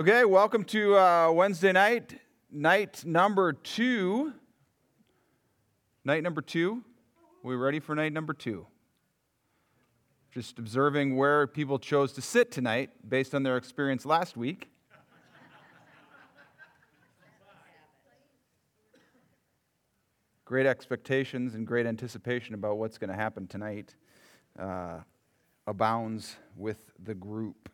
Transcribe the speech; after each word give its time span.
Okay, 0.00 0.24
welcome 0.24 0.64
to 0.64 0.96
uh, 0.96 1.30
Wednesday 1.30 1.70
night, 1.70 2.18
night 2.50 3.04
number 3.04 3.52
two. 3.52 4.32
Night 6.02 6.22
number 6.22 6.40
two. 6.40 6.82
we 7.42 7.56
ready 7.56 7.78
for 7.78 7.94
night 7.94 8.14
number 8.14 8.32
two? 8.32 8.66
Just 10.30 10.58
observing 10.58 11.16
where 11.16 11.46
people 11.46 11.78
chose 11.78 12.14
to 12.14 12.22
sit 12.22 12.50
tonight 12.50 12.88
based 13.06 13.34
on 13.34 13.42
their 13.42 13.58
experience 13.58 14.06
last 14.06 14.34
week. 14.34 14.70
Great 20.46 20.64
expectations 20.64 21.54
and 21.54 21.66
great 21.66 21.84
anticipation 21.84 22.54
about 22.54 22.78
what's 22.78 22.96
going 22.96 23.10
to 23.10 23.16
happen 23.16 23.46
tonight 23.46 23.94
uh, 24.58 25.00
abounds 25.66 26.36
with 26.56 26.78
the 27.04 27.14
group. 27.14 27.68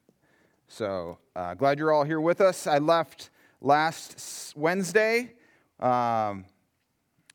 So 0.68 1.18
uh, 1.34 1.54
glad 1.54 1.78
you're 1.78 1.92
all 1.92 2.04
here 2.04 2.20
with 2.20 2.42
us. 2.42 2.66
I 2.66 2.76
left 2.76 3.30
last 3.60 4.52
Wednesday 4.54 5.32
um, 5.80 6.44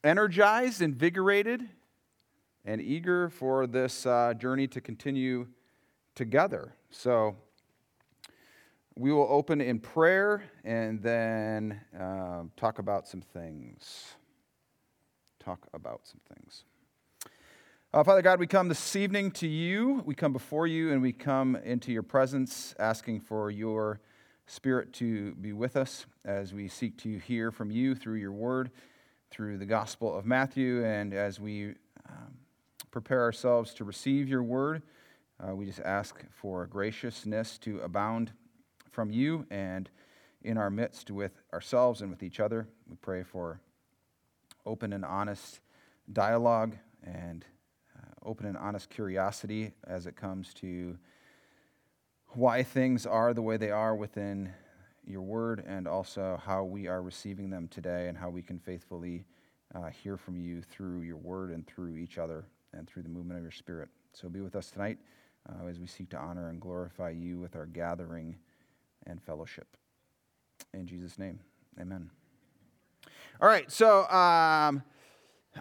energized, 0.03 0.83
invigorated, 0.83 1.67
and 2.63 2.79
eager 2.79 3.29
for 3.29 3.65
this 3.65 4.05
uh, 4.05 4.35
journey 4.37 4.67
to 4.67 4.79
continue 4.79 5.47
together. 6.13 6.75
So 6.91 7.35
we 8.95 9.11
will 9.11 9.27
open 9.27 9.61
in 9.61 9.79
prayer 9.79 10.43
and 10.63 11.01
then 11.01 11.81
uh, 11.99 12.43
talk 12.55 12.77
about 12.77 13.07
some 13.07 13.21
things. 13.21 14.13
Talk 15.39 15.67
about 15.73 16.01
some 16.03 16.21
things. 16.35 16.65
Uh, 17.93 18.03
Father 18.03 18.23
God, 18.23 18.39
we 18.39 18.47
come 18.47 18.69
this 18.69 18.95
evening 18.95 19.29
to 19.29 19.47
you. 19.47 20.01
We 20.03 20.15
come 20.15 20.33
before 20.33 20.65
you 20.65 20.91
and 20.91 20.99
we 20.99 21.13
come 21.13 21.55
into 21.55 21.91
your 21.91 22.01
presence 22.01 22.73
asking 22.79 23.19
for 23.19 23.51
your 23.51 24.01
spirit 24.47 24.91
to 24.93 25.35
be 25.35 25.53
with 25.53 25.77
us 25.77 26.07
as 26.25 26.55
we 26.55 26.67
seek 26.67 26.97
to 27.03 27.19
hear 27.19 27.51
from 27.51 27.69
you 27.69 27.93
through 27.93 28.15
your 28.15 28.31
word, 28.31 28.71
through 29.29 29.59
the 29.59 29.67
Gospel 29.67 30.17
of 30.17 30.25
Matthew, 30.25 30.83
and 30.83 31.13
as 31.13 31.39
we 31.39 31.75
um, 32.09 32.33
prepare 32.89 33.21
ourselves 33.21 33.75
to 33.75 33.83
receive 33.83 34.27
your 34.27 34.41
word. 34.41 34.81
Uh, 35.39 35.53
we 35.53 35.67
just 35.67 35.81
ask 35.81 36.19
for 36.31 36.65
graciousness 36.65 37.59
to 37.59 37.79
abound 37.81 38.31
from 38.89 39.11
you 39.11 39.45
and 39.51 39.87
in 40.41 40.57
our 40.57 40.71
midst 40.71 41.11
with 41.11 41.43
ourselves 41.53 42.01
and 42.01 42.09
with 42.09 42.23
each 42.23 42.39
other. 42.39 42.67
We 42.89 42.95
pray 42.95 43.21
for 43.21 43.61
open 44.65 44.93
and 44.93 45.05
honest 45.05 45.59
dialogue 46.11 46.75
and 47.03 47.45
open 48.25 48.45
and 48.45 48.57
honest 48.57 48.89
curiosity 48.89 49.71
as 49.85 50.05
it 50.05 50.15
comes 50.15 50.53
to 50.55 50.97
why 52.29 52.63
things 52.63 53.05
are 53.05 53.33
the 53.33 53.41
way 53.41 53.57
they 53.57 53.71
are 53.71 53.95
within 53.95 54.51
your 55.05 55.21
word 55.21 55.63
and 55.67 55.87
also 55.87 56.41
how 56.43 56.63
we 56.63 56.87
are 56.87 57.01
receiving 57.01 57.49
them 57.49 57.67
today 57.67 58.07
and 58.07 58.17
how 58.17 58.29
we 58.29 58.41
can 58.41 58.57
faithfully 58.57 59.25
uh, 59.75 59.89
hear 59.89 60.17
from 60.17 60.39
you 60.39 60.61
through 60.61 61.01
your 61.01 61.17
word 61.17 61.51
and 61.51 61.67
through 61.67 61.97
each 61.97 62.17
other 62.17 62.45
and 62.73 62.87
through 62.87 63.03
the 63.03 63.09
movement 63.09 63.37
of 63.37 63.43
your 63.43 63.51
spirit. 63.51 63.89
So 64.13 64.29
be 64.29 64.41
with 64.41 64.55
us 64.55 64.69
tonight 64.69 64.97
uh, 65.49 65.67
as 65.67 65.79
we 65.79 65.87
seek 65.87 66.09
to 66.11 66.17
honor 66.17 66.49
and 66.49 66.59
glorify 66.59 67.09
you 67.09 67.39
with 67.39 67.55
our 67.55 67.65
gathering 67.65 68.37
and 69.05 69.21
fellowship. 69.21 69.67
In 70.73 70.87
Jesus' 70.87 71.19
name, 71.19 71.39
amen. 71.79 72.09
All 73.41 73.47
right, 73.47 73.69
so 73.71 74.07
um, 74.09 74.83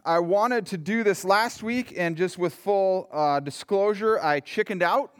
I 0.04 0.20
wanted 0.20 0.66
to 0.66 0.78
do 0.78 1.04
this 1.04 1.22
last 1.22 1.62
week, 1.62 1.92
and 1.96 2.16
just 2.16 2.38
with 2.38 2.54
full 2.54 3.08
uh, 3.12 3.40
disclosure, 3.40 4.18
I 4.20 4.40
chickened 4.40 4.82
out. 4.82 5.14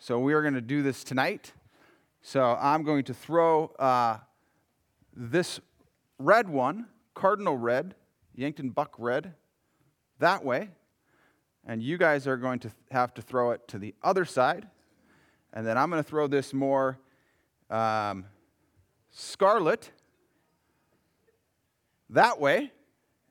So 0.00 0.18
we 0.18 0.34
are 0.34 0.42
going 0.42 0.54
to 0.54 0.60
do 0.60 0.82
this 0.82 1.04
tonight. 1.04 1.52
So 2.20 2.58
I'm 2.60 2.82
going 2.82 3.04
to 3.04 3.14
throw 3.14 3.66
uh, 3.78 4.18
this 5.14 5.60
red 6.18 6.48
one, 6.48 6.86
cardinal 7.14 7.56
red, 7.56 7.94
Yankton 8.34 8.70
buck 8.70 8.96
red, 8.98 9.34
that 10.18 10.44
way. 10.44 10.70
And 11.64 11.82
you 11.82 11.96
guys 11.96 12.26
are 12.26 12.36
going 12.36 12.58
to 12.58 12.70
have 12.90 13.14
to 13.14 13.22
throw 13.22 13.52
it 13.52 13.66
to 13.68 13.78
the 13.78 13.94
other 14.02 14.24
side. 14.24 14.68
And 15.52 15.64
then 15.64 15.78
I'm 15.78 15.90
going 15.90 16.02
to 16.02 16.08
throw 16.08 16.26
this 16.26 16.52
more 16.52 16.98
um, 17.70 18.26
scarlet 19.10 19.90
that 22.14 22.40
way, 22.40 22.72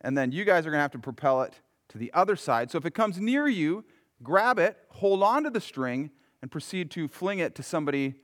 and 0.02 0.18
then 0.18 0.32
you 0.32 0.46
guys 0.46 0.66
are 0.66 0.70
going 0.70 0.80
to 0.80 0.84
have 0.84 0.92
to 0.92 1.00
propel 1.00 1.42
it 1.42 1.54
to 1.90 1.98
the 1.98 2.12
other 2.14 2.36
side. 2.36 2.72
So 2.72 2.78
if 2.78 2.86
it 2.86 2.94
comes 2.94 3.20
near 3.20 3.48
you, 3.48 3.84
grab 4.22 4.60
it, 4.60 4.78
hold 4.90 5.24
on 5.24 5.44
to 5.44 5.50
the 5.50 5.62
string, 5.62 6.12
and 6.42 6.52
proceed 6.52 6.92
to 6.92 7.08
fling 7.08 7.40
it 7.40 7.56
to 7.56 7.64
somebody 7.64 8.16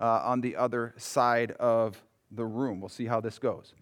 uh, 0.00 0.20
on 0.24 0.40
the 0.40 0.56
other 0.56 0.94
side 0.96 1.52
of 1.52 2.02
the 2.30 2.44
room. 2.44 2.80
We'll 2.80 2.88
see 2.88 3.06
how 3.06 3.20
this 3.20 3.38
goes. 3.38 3.74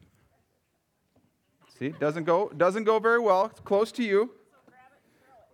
See, 1.78 1.86
it 1.86 1.98
doesn't 1.98 2.24
go, 2.24 2.50
doesn't 2.56 2.84
go 2.84 2.98
very 2.98 3.18
well. 3.18 3.46
It's 3.46 3.60
close 3.60 3.90
to 3.92 4.04
you. 4.04 4.32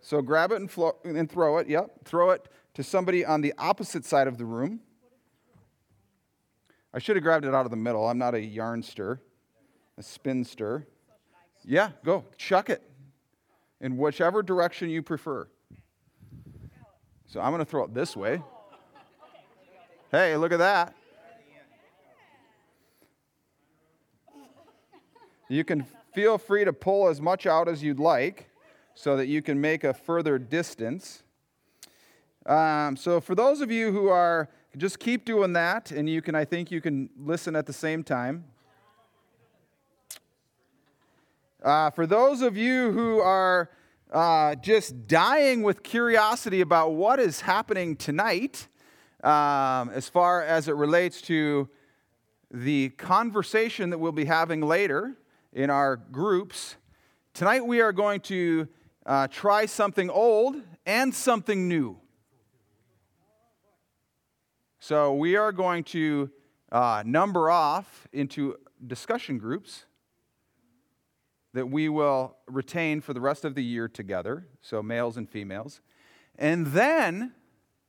So 0.01 0.21
grab 0.21 0.51
it 0.51 0.57
and, 0.57 0.69
flo- 0.69 0.97
and 1.03 1.29
throw 1.29 1.57
it. 1.57 1.67
Yep. 1.67 2.05
Throw 2.05 2.29
it 2.31 2.47
to 2.75 2.83
somebody 2.83 3.25
on 3.25 3.41
the 3.41 3.53
opposite 3.57 4.05
side 4.05 4.27
of 4.27 4.37
the 4.37 4.45
room. 4.45 4.79
I 6.93 6.99
should 6.99 7.15
have 7.15 7.23
grabbed 7.23 7.45
it 7.45 7.53
out 7.53 7.65
of 7.65 7.71
the 7.71 7.77
middle. 7.77 8.07
I'm 8.07 8.17
not 8.17 8.33
a 8.33 8.37
yarnster 8.37 9.19
a 9.99 10.03
spinster. 10.03 10.87
Yeah, 11.65 11.91
go. 12.05 12.23
Chuck 12.37 12.69
it 12.69 12.81
in 13.81 13.97
whichever 13.97 14.41
direction 14.41 14.89
you 14.89 15.03
prefer. 15.03 15.47
So 17.27 17.41
I'm 17.41 17.51
going 17.51 17.59
to 17.59 17.69
throw 17.69 17.83
it 17.83 17.93
this 17.93 18.15
way. 18.15 18.41
Hey, 20.09 20.37
look 20.37 20.53
at 20.53 20.59
that. 20.59 20.95
You 25.49 25.63
can 25.63 25.85
feel 26.13 26.37
free 26.37 26.63
to 26.63 26.71
pull 26.71 27.09
as 27.09 27.19
much 27.21 27.45
out 27.45 27.67
as 27.67 27.83
you'd 27.83 27.99
like 27.99 28.49
so 28.95 29.17
that 29.17 29.27
you 29.27 29.41
can 29.41 29.59
make 29.59 29.83
a 29.83 29.93
further 29.93 30.39
distance. 30.39 31.23
Um, 32.45 32.95
so, 32.95 33.19
for 33.19 33.35
those 33.35 33.59
of 33.61 33.69
you 33.71 33.91
who 33.91 34.07
are, 34.07 34.47
just 34.77 34.99
keep 34.99 35.25
doing 35.25 35.53
that, 35.53 35.91
and 35.91 36.09
you 36.09 36.21
can, 36.21 36.35
I 36.35 36.45
think 36.45 36.71
you 36.71 36.81
can 36.81 37.09
listen 37.17 37.55
at 37.55 37.65
the 37.65 37.73
same 37.73 38.03
time. 38.03 38.45
Uh, 41.61 41.89
for 41.89 42.07
those 42.07 42.41
of 42.41 42.55
you 42.55 42.93
who 42.93 43.19
are 43.19 43.69
uh, 44.13 44.55
just 44.55 45.07
dying 45.07 45.61
with 45.61 45.83
curiosity 45.83 46.61
about 46.61 46.93
what 46.93 47.19
is 47.19 47.41
happening 47.41 47.97
tonight, 47.97 48.69
um, 49.25 49.89
as 49.89 50.07
far 50.07 50.41
as 50.41 50.69
it 50.69 50.75
relates 50.75 51.21
to 51.21 51.67
the 52.49 52.87
conversation 52.91 53.89
that 53.89 53.97
we'll 53.97 54.13
be 54.13 54.23
having 54.23 54.61
later 54.61 55.17
in 55.51 55.69
our 55.69 55.97
groups, 55.97 56.77
tonight 57.33 57.65
we 57.65 57.81
are 57.81 57.91
going 57.91 58.21
to 58.21 58.65
uh, 59.05 59.27
try 59.27 59.65
something 59.65 60.09
old 60.09 60.55
and 60.85 61.13
something 61.13 61.67
new. 61.67 61.99
So 64.79 65.13
we 65.13 65.35
are 65.35 65.51
going 65.51 65.83
to 65.85 66.31
uh, 66.71 67.03
number 67.05 67.49
off 67.51 68.07
into 68.13 68.55
discussion 68.87 69.37
groups 69.37 69.83
that 71.53 71.67
we 71.67 71.89
will 71.89 72.35
retain 72.47 73.01
for 73.01 73.13
the 73.13 73.21
rest 73.21 73.43
of 73.43 73.55
the 73.55 73.63
year 73.63 73.87
together, 73.87 74.47
so 74.61 74.83
males 74.83 75.17
and 75.17 75.29
females. 75.29 75.81
And 76.37 76.67
then, 76.67 77.33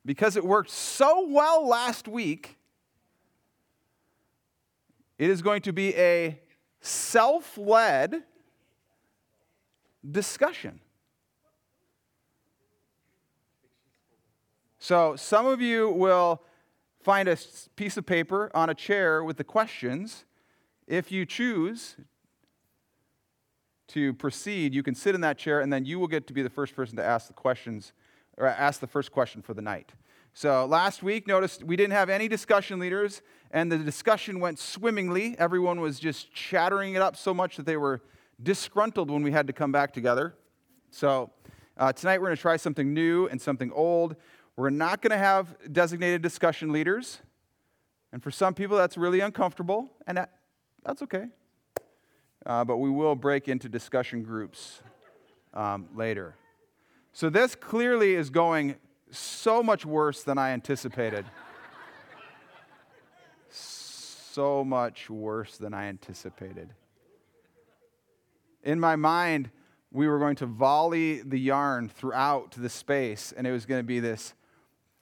because 0.05 0.35
it 0.35 0.43
worked 0.43 0.71
so 0.71 1.27
well 1.27 1.67
last 1.67 2.07
week, 2.07 2.57
it 5.17 5.29
is 5.29 5.41
going 5.41 5.61
to 5.61 5.73
be 5.73 5.95
a 5.95 6.39
self 6.81 7.57
led 7.57 8.23
discussion. 10.09 10.79
So, 14.79 15.15
some 15.15 15.45
of 15.45 15.61
you 15.61 15.91
will 15.91 16.41
find 17.03 17.29
a 17.29 17.37
piece 17.75 17.97
of 17.97 18.05
paper 18.07 18.49
on 18.55 18.71
a 18.71 18.73
chair 18.73 19.23
with 19.23 19.37
the 19.37 19.43
questions. 19.43 20.25
If 20.87 21.11
you 21.11 21.25
choose 21.25 21.97
to 23.93 24.13
proceed, 24.13 24.73
you 24.73 24.83
can 24.83 24.95
sit 24.95 25.15
in 25.15 25.21
that 25.21 25.37
chair 25.37 25.59
and 25.61 25.71
then 25.71 25.85
you 25.85 25.99
will 25.99 26.07
get 26.07 26.27
to 26.27 26.33
be 26.33 26.41
the 26.41 26.49
first 26.49 26.75
person 26.75 26.95
to 26.97 27.03
ask 27.03 27.27
the 27.27 27.33
questions 27.33 27.93
or 28.37 28.47
ask 28.47 28.79
the 28.79 28.87
first 28.87 29.11
question 29.11 29.41
for 29.41 29.53
the 29.53 29.61
night. 29.61 29.91
So 30.33 30.65
last 30.65 31.03
week, 31.03 31.27
notice 31.27 31.59
we 31.61 31.75
didn't 31.75 31.91
have 31.91 32.09
any 32.09 32.29
discussion 32.29 32.79
leaders, 32.79 33.21
and 33.51 33.69
the 33.69 33.77
discussion 33.77 34.39
went 34.39 34.59
swimmingly. 34.59 35.35
Everyone 35.37 35.81
was 35.81 35.99
just 35.99 36.33
chattering 36.33 36.93
it 36.93 37.01
up 37.01 37.17
so 37.17 37.33
much 37.33 37.57
that 37.57 37.65
they 37.65 37.75
were 37.75 38.01
disgruntled 38.41 39.11
when 39.11 39.23
we 39.23 39.31
had 39.31 39.45
to 39.47 39.53
come 39.53 39.73
back 39.73 39.93
together. 39.93 40.35
So 40.89 41.31
uh, 41.77 41.91
tonight 41.91 42.21
we're 42.21 42.27
going 42.27 42.37
to 42.37 42.41
try 42.41 42.55
something 42.55 42.93
new 42.93 43.27
and 43.27 43.41
something 43.41 43.71
old. 43.73 44.15
We're 44.55 44.69
not 44.69 45.01
going 45.01 45.11
to 45.11 45.17
have 45.17 45.55
designated 45.73 46.21
discussion 46.21 46.71
leaders. 46.71 47.19
And 48.13 48.23
for 48.23 48.31
some 48.31 48.53
people, 48.53 48.77
that's 48.77 48.97
really 48.97 49.19
uncomfortable, 49.19 49.89
and 50.07 50.17
that, 50.17 50.31
that's 50.83 51.01
okay 51.01 51.27
uh, 52.45 52.63
but 52.63 52.77
we 52.77 52.89
will 52.89 53.15
break 53.15 53.47
into 53.47 53.69
discussion 53.69 54.23
groups 54.23 54.81
um, 55.53 55.87
later. 55.95 56.35
So 57.13 57.29
this 57.29 57.55
clearly 57.55 58.15
is 58.15 58.29
going 58.29 58.75
so 59.11 59.61
much 59.61 59.85
worse 59.85 60.23
than 60.23 60.37
I 60.37 60.51
anticipated. 60.51 61.25
so 63.49 64.63
much 64.63 65.09
worse 65.09 65.57
than 65.57 65.73
I 65.73 65.85
anticipated. 65.85 66.73
In 68.63 68.79
my 68.79 68.95
mind, 68.95 69.49
we 69.91 70.07
were 70.07 70.19
going 70.19 70.37
to 70.37 70.45
volley 70.45 71.21
the 71.21 71.39
yarn 71.39 71.89
throughout 71.89 72.51
the 72.51 72.69
space, 72.69 73.33
and 73.35 73.45
it 73.45 73.51
was 73.51 73.65
going 73.65 73.79
to 73.79 73.87
be 73.87 73.99
this 73.99 74.33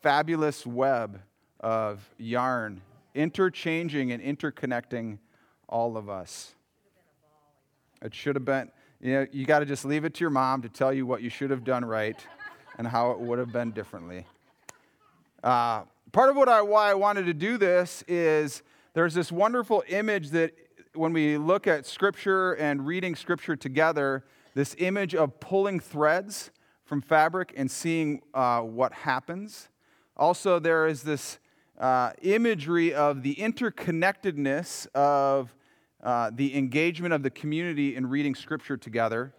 fabulous 0.01 0.65
web 0.65 1.21
of 1.59 2.09
yarn 2.17 2.81
interchanging 3.13 4.11
and 4.11 4.23
interconnecting 4.23 5.19
all 5.67 5.97
of 5.97 6.09
us. 6.09 6.55
It 8.01 8.15
should 8.15 8.35
have 8.35 8.45
been, 8.45 8.71
you 9.01 9.13
know, 9.13 9.27
you 9.31 9.45
got 9.45 9.59
to 9.59 9.65
just 9.65 9.85
leave 9.85 10.05
it 10.05 10.13
to 10.15 10.21
your 10.21 10.29
mom 10.29 10.61
to 10.61 10.69
tell 10.69 10.93
you 10.93 11.05
what 11.05 11.21
you 11.21 11.29
should 11.29 11.49
have 11.49 11.63
done 11.63 11.83
right 11.83 12.17
and 12.77 12.87
how 12.87 13.11
it 13.11 13.19
would 13.19 13.39
have 13.39 13.51
been 13.51 13.71
differently. 13.71 14.25
Uh, 15.43 15.83
part 16.11 16.29
of 16.29 16.35
what 16.35 16.47
I, 16.47 16.61
why 16.61 16.89
I 16.89 16.93
wanted 16.93 17.25
to 17.25 17.33
do 17.33 17.57
this 17.57 18.03
is 18.07 18.63
there's 18.93 19.13
this 19.13 19.31
wonderful 19.31 19.83
image 19.87 20.29
that 20.29 20.53
when 20.93 21.13
we 21.13 21.37
look 21.37 21.67
at 21.67 21.85
Scripture 21.85 22.53
and 22.53 22.85
reading 22.85 23.15
Scripture 23.15 23.55
together, 23.55 24.23
this 24.55 24.75
image 24.79 25.13
of 25.13 25.39
pulling 25.39 25.79
threads 25.79 26.51
from 26.85 27.01
fabric 27.01 27.53
and 27.55 27.69
seeing 27.69 28.21
uh, 28.33 28.61
what 28.61 28.91
happens. 28.91 29.69
Also, 30.17 30.57
there 30.57 30.87
is 30.87 31.03
this 31.03 31.39
uh, 31.79 32.11
imagery 32.21 32.93
of 32.93 33.23
the 33.23 33.35
interconnectedness 33.35 34.87
of 34.93 35.53
uh, 36.03 36.31
the 36.33 36.55
engagement 36.57 37.13
of 37.13 37.23
the 37.23 37.29
community 37.29 37.95
in 37.95 38.07
reading 38.07 38.35
Scripture 38.35 38.77
together, 38.77 39.33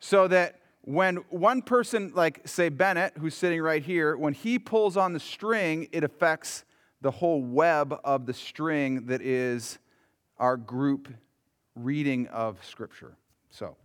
so 0.00 0.28
that 0.28 0.60
when 0.82 1.16
one 1.30 1.62
person, 1.62 2.12
like, 2.14 2.46
say, 2.46 2.68
Bennett, 2.68 3.14
who's 3.18 3.34
sitting 3.34 3.60
right 3.60 3.82
here, 3.82 4.16
when 4.16 4.34
he 4.34 4.58
pulls 4.58 4.96
on 4.96 5.12
the 5.12 5.20
string, 5.20 5.88
it 5.90 6.04
affects 6.04 6.64
the 7.00 7.10
whole 7.10 7.42
web 7.42 7.98
of 8.04 8.24
the 8.24 8.32
string 8.32 9.06
that 9.06 9.20
is 9.20 9.78
our 10.38 10.56
group 10.56 11.08
reading 11.74 12.28
of 12.28 12.64
Scripture. 12.64 13.16
So, 13.50 13.76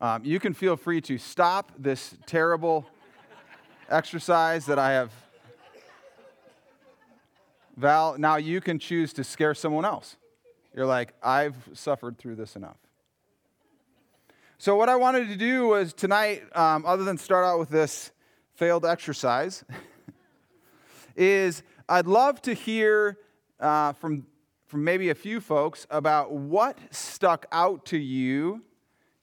um, 0.00 0.24
you 0.24 0.40
can 0.40 0.54
feel 0.54 0.76
free 0.76 1.00
to 1.02 1.18
stop 1.18 1.72
this 1.78 2.14
terrible 2.24 2.86
exercise 3.90 4.66
that 4.66 4.78
I 4.78 4.92
have. 4.92 5.12
Val, 7.76 8.16
now 8.16 8.36
you 8.36 8.62
can 8.62 8.78
choose 8.78 9.12
to 9.12 9.22
scare 9.22 9.54
someone 9.54 9.84
else. 9.84 10.16
You're 10.76 10.86
like, 10.86 11.14
I've 11.22 11.56
suffered 11.72 12.18
through 12.18 12.34
this 12.34 12.54
enough. 12.54 12.76
So, 14.58 14.76
what 14.76 14.90
I 14.90 14.96
wanted 14.96 15.28
to 15.28 15.36
do 15.36 15.68
was 15.68 15.94
tonight, 15.94 16.42
um, 16.54 16.84
other 16.84 17.02
than 17.02 17.16
start 17.16 17.46
out 17.46 17.58
with 17.58 17.70
this 17.70 18.12
failed 18.56 18.84
exercise, 18.84 19.64
is 21.16 21.62
I'd 21.88 22.06
love 22.06 22.42
to 22.42 22.52
hear 22.52 23.16
uh, 23.58 23.94
from, 23.94 24.26
from 24.66 24.84
maybe 24.84 25.08
a 25.08 25.14
few 25.14 25.40
folks 25.40 25.86
about 25.88 26.32
what 26.32 26.78
stuck 26.90 27.46
out 27.52 27.86
to 27.86 27.96
you 27.96 28.62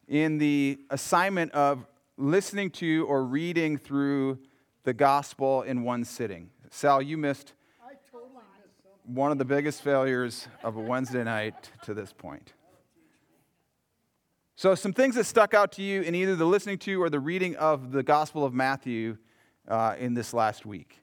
in 0.07 0.39
the 0.39 0.79
assignment 0.89 1.51
of 1.51 1.85
listening 2.17 2.71
to 2.71 3.05
or 3.07 3.23
reading 3.23 3.77
through 3.77 4.39
the 4.85 4.93
gospel 4.93 5.61
in 5.61 5.83
one 5.83 6.03
sitting. 6.03 6.49
Sal, 6.71 6.99
you 6.99 7.15
missed 7.15 7.53
one 9.05 9.31
of 9.31 9.37
the 9.37 9.45
biggest 9.45 9.81
failures 9.81 10.47
of 10.63 10.75
a 10.77 10.79
Wednesday 10.79 11.23
night 11.23 11.71
to 11.83 11.93
this 11.93 12.13
point. 12.13 12.53
So, 14.55 14.75
some 14.75 14.93
things 14.93 15.15
that 15.15 15.25
stuck 15.25 15.53
out 15.53 15.71
to 15.73 15.81
you 15.81 16.01
in 16.01 16.15
either 16.15 16.35
the 16.35 16.45
listening 16.45 16.77
to 16.79 17.01
or 17.01 17.09
the 17.09 17.19
reading 17.19 17.55
of 17.55 17.91
the 17.91 18.03
Gospel 18.03 18.45
of 18.45 18.53
Matthew 18.53 19.17
uh, 19.67 19.95
in 19.97 20.13
this 20.13 20.33
last 20.33 20.65
week. 20.65 21.01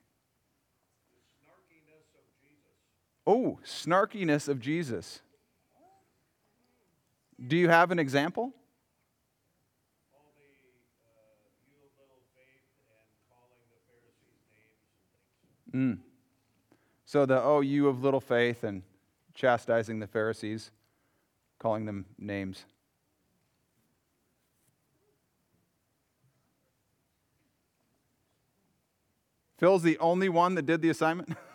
Oh, 3.27 3.59
snarkiness 3.65 4.49
of 4.49 4.61
Jesus. 4.61 5.21
Do 7.45 7.57
you 7.57 7.69
have 7.69 7.91
an 7.91 7.99
example? 7.99 8.53
Mm. 15.75 15.99
So 17.11 17.27
the, 17.27 17.43
oh, 17.43 17.61
you 17.61 17.89
of 17.89 18.05
little 18.05 18.21
faith, 18.21 18.63
and 18.63 18.83
chastising 19.35 19.99
the 19.99 20.07
Pharisees, 20.07 20.71
calling 21.59 21.85
them 21.85 22.05
names. 22.17 22.67
Phil's 29.59 29.83
the 29.83 29.99
only 29.99 30.29
one 30.29 30.55
that 30.55 30.67
did 30.67 30.83
the 30.83 30.91
assignment? 30.91 31.37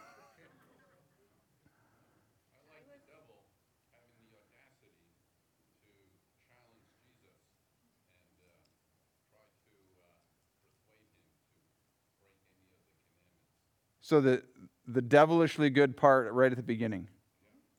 So 14.05 14.21
the, 14.21 14.43
the 14.87 15.01
devilishly 15.01 15.69
good 15.69 15.97
part 15.97 16.31
right 16.33 16.51
at 16.51 16.57
the 16.57 16.63
beginning. 16.63 17.07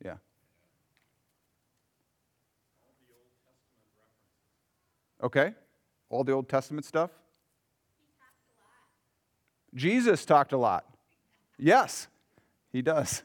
Yeah. 0.05 0.17
Okay. 5.23 5.55
All 6.09 6.25
the 6.25 6.33
Old 6.33 6.49
Testament 6.49 6.85
stuff? 6.85 7.11
Jesus 9.75 10.25
talked 10.25 10.53
a 10.53 10.57
lot. 10.57 10.85
Yes, 11.59 12.09
he 12.73 12.83
does. 12.83 13.23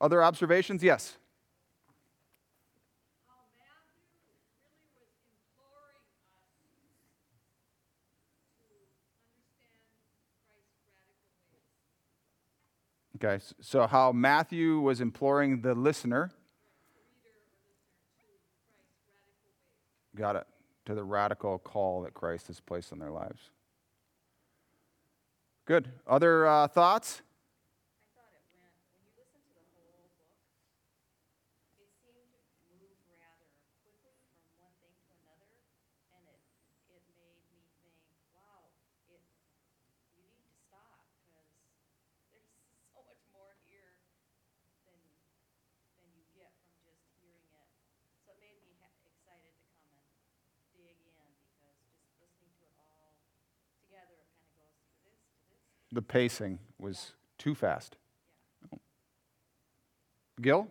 Other 0.00 0.22
observations? 0.22 0.82
Yes. 0.82 1.18
Okay, 13.22 13.44
so 13.60 13.86
how 13.86 14.12
Matthew 14.12 14.80
was 14.80 15.00
imploring 15.00 15.60
the 15.60 15.74
listener. 15.74 16.30
Got 20.16 20.36
it. 20.36 20.46
To 20.86 20.94
the 20.94 21.04
radical 21.04 21.58
call 21.58 22.02
that 22.02 22.14
Christ 22.14 22.46
has 22.46 22.60
placed 22.60 22.92
on 22.92 22.98
their 22.98 23.10
lives. 23.10 23.50
Good. 25.66 25.90
Other 26.06 26.46
uh, 26.46 26.66
thoughts? 26.66 27.20
The 55.92 56.02
pacing 56.02 56.58
was 56.78 57.12
too 57.38 57.54
fast. 57.54 57.96
Gil? 60.40 60.68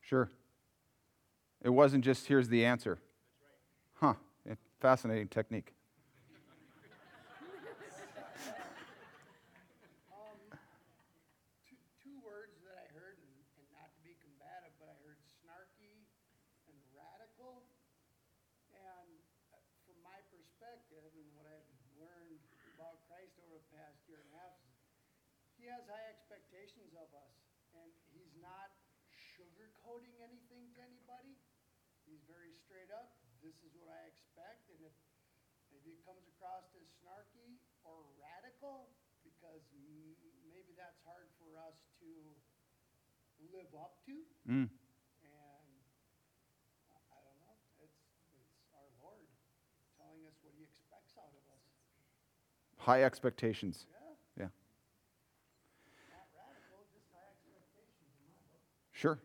Sure. 0.00 0.30
It 1.62 1.70
wasn't 1.70 2.04
just 2.04 2.26
here's 2.26 2.48
the 2.48 2.64
answer. 2.64 2.98
Huh. 3.94 4.14
Fascinating 4.80 5.28
technique. 5.28 5.72
very 32.28 32.52
straight 32.64 32.90
up. 32.90 33.16
This 33.44 33.56
is 33.60 33.72
what 33.76 33.92
I 33.92 34.08
expect. 34.08 34.68
And 34.72 34.80
if, 34.80 34.94
if 35.72 35.82
it 35.84 36.00
comes 36.04 36.24
across 36.28 36.68
as 36.76 36.86
snarky 37.00 37.60
or 37.84 38.04
radical, 38.16 38.92
because 39.24 39.64
m- 39.72 40.16
maybe 40.48 40.72
that's 40.76 41.00
hard 41.04 41.28
for 41.36 41.60
us 41.60 41.76
to 42.00 42.10
live 43.52 43.68
up 43.76 44.00
to. 44.08 44.24
Mm. 44.48 44.68
And 44.68 45.68
I 47.12 47.18
don't 47.20 47.38
know. 47.40 47.56
It's, 47.84 48.00
it's 48.32 48.56
our 48.72 48.88
Lord 49.00 49.28
telling 50.00 50.24
us 50.24 50.36
what 50.40 50.56
he 50.56 50.64
expects 50.64 51.16
out 51.20 51.32
of 51.32 51.44
us. 51.52 51.64
High 52.80 53.04
expectations. 53.04 53.84
Yeah. 54.36 54.48
yeah. 54.48 54.52
Radical, 56.32 56.88
high 57.12 57.32
expectations 57.32 58.12
sure. 58.92 59.18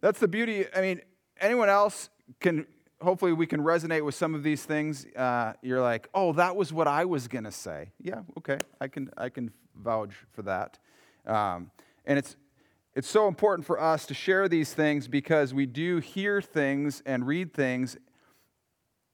That's 0.00 0.20
the 0.20 0.28
beauty. 0.28 0.66
I 0.74 0.80
mean, 0.80 1.00
anyone 1.40 1.68
else 1.68 2.10
can, 2.40 2.66
hopefully, 3.00 3.32
we 3.32 3.46
can 3.46 3.60
resonate 3.60 4.04
with 4.04 4.14
some 4.14 4.34
of 4.34 4.42
these 4.42 4.64
things. 4.64 5.06
Uh, 5.16 5.54
you're 5.62 5.80
like, 5.80 6.08
oh, 6.14 6.32
that 6.34 6.56
was 6.56 6.72
what 6.72 6.86
I 6.86 7.04
was 7.04 7.28
going 7.28 7.44
to 7.44 7.52
say. 7.52 7.90
Yeah, 8.00 8.22
okay. 8.38 8.58
I 8.80 8.88
can, 8.88 9.10
I 9.16 9.28
can 9.28 9.50
vouch 9.74 10.14
for 10.32 10.42
that. 10.42 10.78
Um, 11.26 11.70
and 12.04 12.18
it's, 12.18 12.36
it's 12.94 13.08
so 13.08 13.28
important 13.28 13.66
for 13.66 13.80
us 13.80 14.06
to 14.06 14.14
share 14.14 14.48
these 14.48 14.74
things 14.74 15.06
because 15.08 15.54
we 15.54 15.66
do 15.66 15.98
hear 15.98 16.40
things 16.40 17.02
and 17.06 17.26
read 17.26 17.54
things 17.54 17.96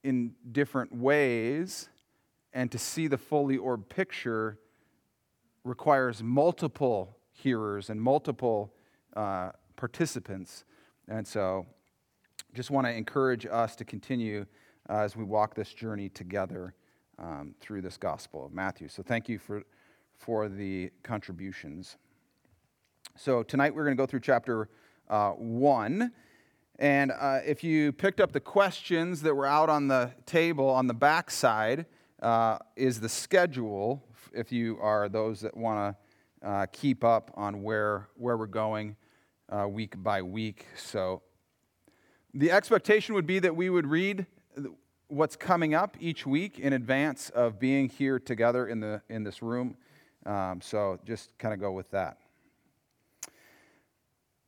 in 0.02 0.35
different 0.52 0.95
ways, 0.95 1.88
and 2.52 2.71
to 2.71 2.78
see 2.78 3.09
the 3.09 3.19
fully 3.19 3.57
orbed 3.57 3.88
picture 3.88 4.59
requires 5.64 6.23
multiple 6.23 7.16
hearers 7.33 7.90
and 7.90 8.00
multiple 8.00 8.73
uh, 9.16 9.50
participants. 9.76 10.64
And 11.09 11.26
so, 11.26 11.66
just 12.55 12.71
want 12.71 12.87
to 12.87 12.93
encourage 12.93 13.47
us 13.47 13.75
to 13.77 13.85
continue 13.85 14.47
uh, 14.89 14.99
as 14.99 15.17
we 15.17 15.25
walk 15.25 15.55
this 15.55 15.75
journey 15.75 16.09
together 16.09 16.75
um, 17.19 17.55
through 17.61 17.83
this 17.83 17.97
Gospel 17.97 18.47
of 18.47 18.53
Matthew. 18.53 18.89
So, 18.89 19.03
thank 19.03 19.29
you 19.29 19.39
for, 19.39 19.65
for 20.17 20.49
the 20.49 20.91
contributions. 21.03 21.97
So, 23.17 23.43
tonight 23.43 23.75
we're 23.75 23.85
going 23.85 23.97
to 23.97 24.01
go 24.01 24.07
through 24.07 24.21
chapter 24.21 24.69
uh, 25.11 25.31
1. 25.33 26.13
And 26.79 27.13
uh, 27.13 27.41
if 27.45 27.65
you 27.65 27.93
picked 27.93 28.21
up 28.21 28.33
the 28.33 28.41
questions 28.41 29.23
that 29.23 29.35
were 29.35 29.47
out 29.47 29.69
on 29.69 29.89
the 29.89 30.13
table 30.27 30.69
on 30.69 30.87
the 30.87 30.95
back 30.95 31.31
side, 31.31 31.87
uh, 32.23 32.59
is 32.77 33.01
the 33.01 33.09
schedule, 33.09 34.03
if 34.33 34.51
you 34.51 34.79
are 34.81 35.09
those 35.09 35.41
that 35.41 35.57
want 35.57 35.97
to 36.43 36.49
uh, 36.49 36.67
keep 36.73 37.05
up 37.05 37.31
on 37.35 37.63
where, 37.63 38.09
where 38.17 38.37
we're 38.37 38.47
going 38.47 38.97
uh, 39.51 39.67
week 39.69 40.03
by 40.03 40.23
week. 40.23 40.67
So 40.77 41.23
the 42.35 42.50
expectation 42.50 43.14
would 43.14 43.26
be 43.26 43.38
that 43.38 43.55
we 43.55 43.71
would 43.71 43.87
read 43.87 44.26
what's 45.09 45.37
coming 45.37 45.75
up 45.75 45.97
each 46.00 46.26
week 46.26 46.59
in 46.59 46.73
advance 46.73 47.31
of 47.31 47.61
being 47.61 47.88
here 47.88 48.19
together 48.19 48.67
in, 48.67 48.81
the, 48.81 49.00
in 49.09 49.23
this 49.23 49.41
room. 49.41 49.76
Um, 50.26 50.61
so 50.61 50.99
just 51.07 51.37
kind 51.38 51.55
of 51.55 51.61
go 51.61 51.71
with 51.73 51.91
that. 51.93 52.19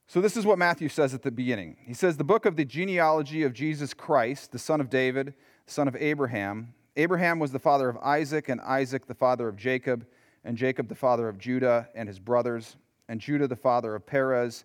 So, 0.09 0.21
this 0.21 0.37
is 0.37 0.47
what 0.47 0.57
Matthew 0.57 0.89
says 0.89 1.15
at 1.15 1.23
the 1.23 1.33
beginning. 1.33 1.77
He 1.85 1.93
says, 1.93 2.17
The 2.17 2.23
book 2.23 2.47
of 2.47 2.55
the 2.55 2.65
genealogy 2.65 3.43
of 3.43 3.53
Jesus 3.53 3.93
Christ, 3.93 4.53
the 4.53 4.59
son 4.59 4.81
of 4.81 4.89
David, 4.89 5.35
son 5.67 5.89
of 5.89 5.97
Abraham. 5.97 6.75
Abraham 6.95 7.41
was 7.41 7.51
the 7.51 7.59
father 7.59 7.89
of 7.89 7.97
Isaac, 7.99 8.49
and 8.49 8.61
Isaac 8.61 9.07
the 9.07 9.15
father 9.15 9.49
of 9.49 9.57
Jacob, 9.57 10.07
and 10.45 10.57
Jacob 10.57 10.89
the 10.89 10.95
father 10.95 11.29
of 11.29 11.39
Judah 11.39 11.89
and 11.97 12.09
his 12.09 12.21
brothers, 12.21 12.77
and 13.09 13.21
Judah 13.21 13.49
the 13.49 13.57
father 13.57 13.97
of 13.97 14.07
Perez, 14.07 14.65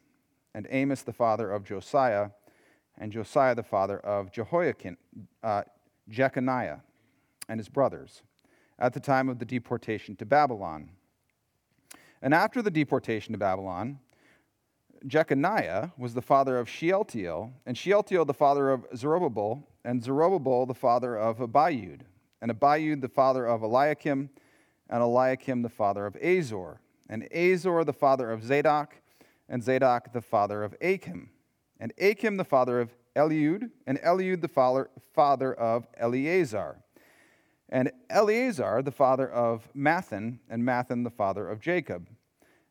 and 0.53 0.67
Amos 0.69 1.01
the 1.03 1.13
father 1.13 1.51
of 1.51 1.63
Josiah, 1.63 2.29
and 2.97 3.11
Josiah 3.11 3.55
the 3.55 3.63
father 3.63 3.99
of 3.99 4.31
Jehoiakim, 4.31 4.97
uh, 5.43 5.63
Jeconiah, 6.09 6.81
and 7.47 7.59
his 7.59 7.69
brothers, 7.69 8.21
at 8.77 8.93
the 8.93 8.99
time 8.99 9.29
of 9.29 9.39
the 9.39 9.45
deportation 9.45 10.15
to 10.17 10.25
Babylon. 10.25 10.89
And 12.21 12.33
after 12.33 12.61
the 12.61 12.71
deportation 12.71 13.31
to 13.33 13.37
Babylon, 13.37 13.99
Jeconiah 15.07 15.91
was 15.97 16.13
the 16.13 16.21
father 16.21 16.57
of 16.59 16.69
Shealtiel, 16.69 17.53
and 17.65 17.77
Shealtiel 17.77 18.25
the 18.25 18.33
father 18.33 18.69
of 18.69 18.85
Zerubbabel, 18.95 19.67
and 19.83 20.03
Zerubbabel 20.03 20.67
the 20.67 20.75
father 20.75 21.17
of 21.17 21.39
Abiud, 21.39 22.01
and 22.41 22.51
Abiud 22.51 23.01
the 23.01 23.09
father 23.09 23.45
of 23.45 23.63
Eliakim, 23.63 24.29
and 24.89 25.01
Eliakim 25.01 25.63
the 25.63 25.69
father 25.69 26.05
of 26.05 26.15
Azor, 26.17 26.81
and 27.09 27.27
Azor 27.33 27.83
the 27.83 27.93
father 27.93 28.29
of 28.29 28.43
Zadok, 28.43 29.00
and 29.51 29.61
Zadok 29.61 30.13
the 30.13 30.21
father 30.21 30.63
of 30.63 30.73
Achim, 30.81 31.29
and 31.79 31.93
Achim 31.99 32.37
the 32.37 32.43
father 32.43 32.79
of 32.79 32.95
Eliud, 33.15 33.69
and 33.85 33.99
Eliud 33.99 34.41
the 34.41 34.87
father 35.13 35.53
of 35.53 35.87
Eleazar, 35.97 36.77
and 37.69 37.91
Eleazar 38.09 38.81
the 38.81 38.91
father 38.91 39.29
of 39.29 39.67
Matthan, 39.75 40.39
and 40.49 40.63
Matthan 40.63 41.03
the 41.03 41.11
father 41.11 41.47
of 41.47 41.59
Jacob. 41.59 42.07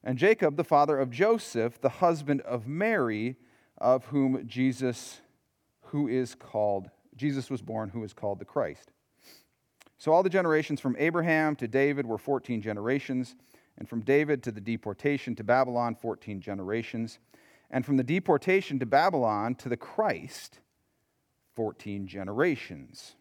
And 0.03 0.17
Jacob, 0.17 0.57
the 0.57 0.65
father 0.65 0.99
of 0.99 1.11
Joseph, 1.11 1.79
the 1.79 1.91
husband 1.91 2.41
of 2.41 2.67
Mary, 2.67 3.37
of 3.77 4.07
whom 4.07 4.47
Jesus, 4.47 5.21
who 5.83 6.09
is 6.09 6.35
called, 6.35 6.89
Jesus 7.15 7.51
was 7.51 7.61
born, 7.61 7.91
who 7.91 8.03
is 8.03 8.15
called 8.15 8.39
the 8.39 8.47
Christ. 8.47 8.93
So 9.99 10.13
all 10.13 10.23
the 10.23 10.31
generations 10.31 10.81
from 10.81 10.97
Abraham 10.99 11.55
to 11.57 11.69
David 11.69 12.07
were 12.07 12.17
14 12.17 12.63
generations, 12.63 13.37
and 13.79 13.89
from 13.89 14.01
David 14.01 14.43
to 14.43 14.53
the 14.53 14.61
deportation 14.61 15.35
to 15.37 15.45
Babylon, 15.45 15.95
14 15.95 16.41
generations, 16.41 17.19
and 17.71 17.85
from 17.85 17.97
the 17.97 18.05
deportation 18.05 18.79
to 18.79 18.87
Babylon 18.87 19.55
to 19.57 19.69
the 19.69 19.77
Christ, 19.77 20.61
14 21.55 22.07
generations. 22.07 23.15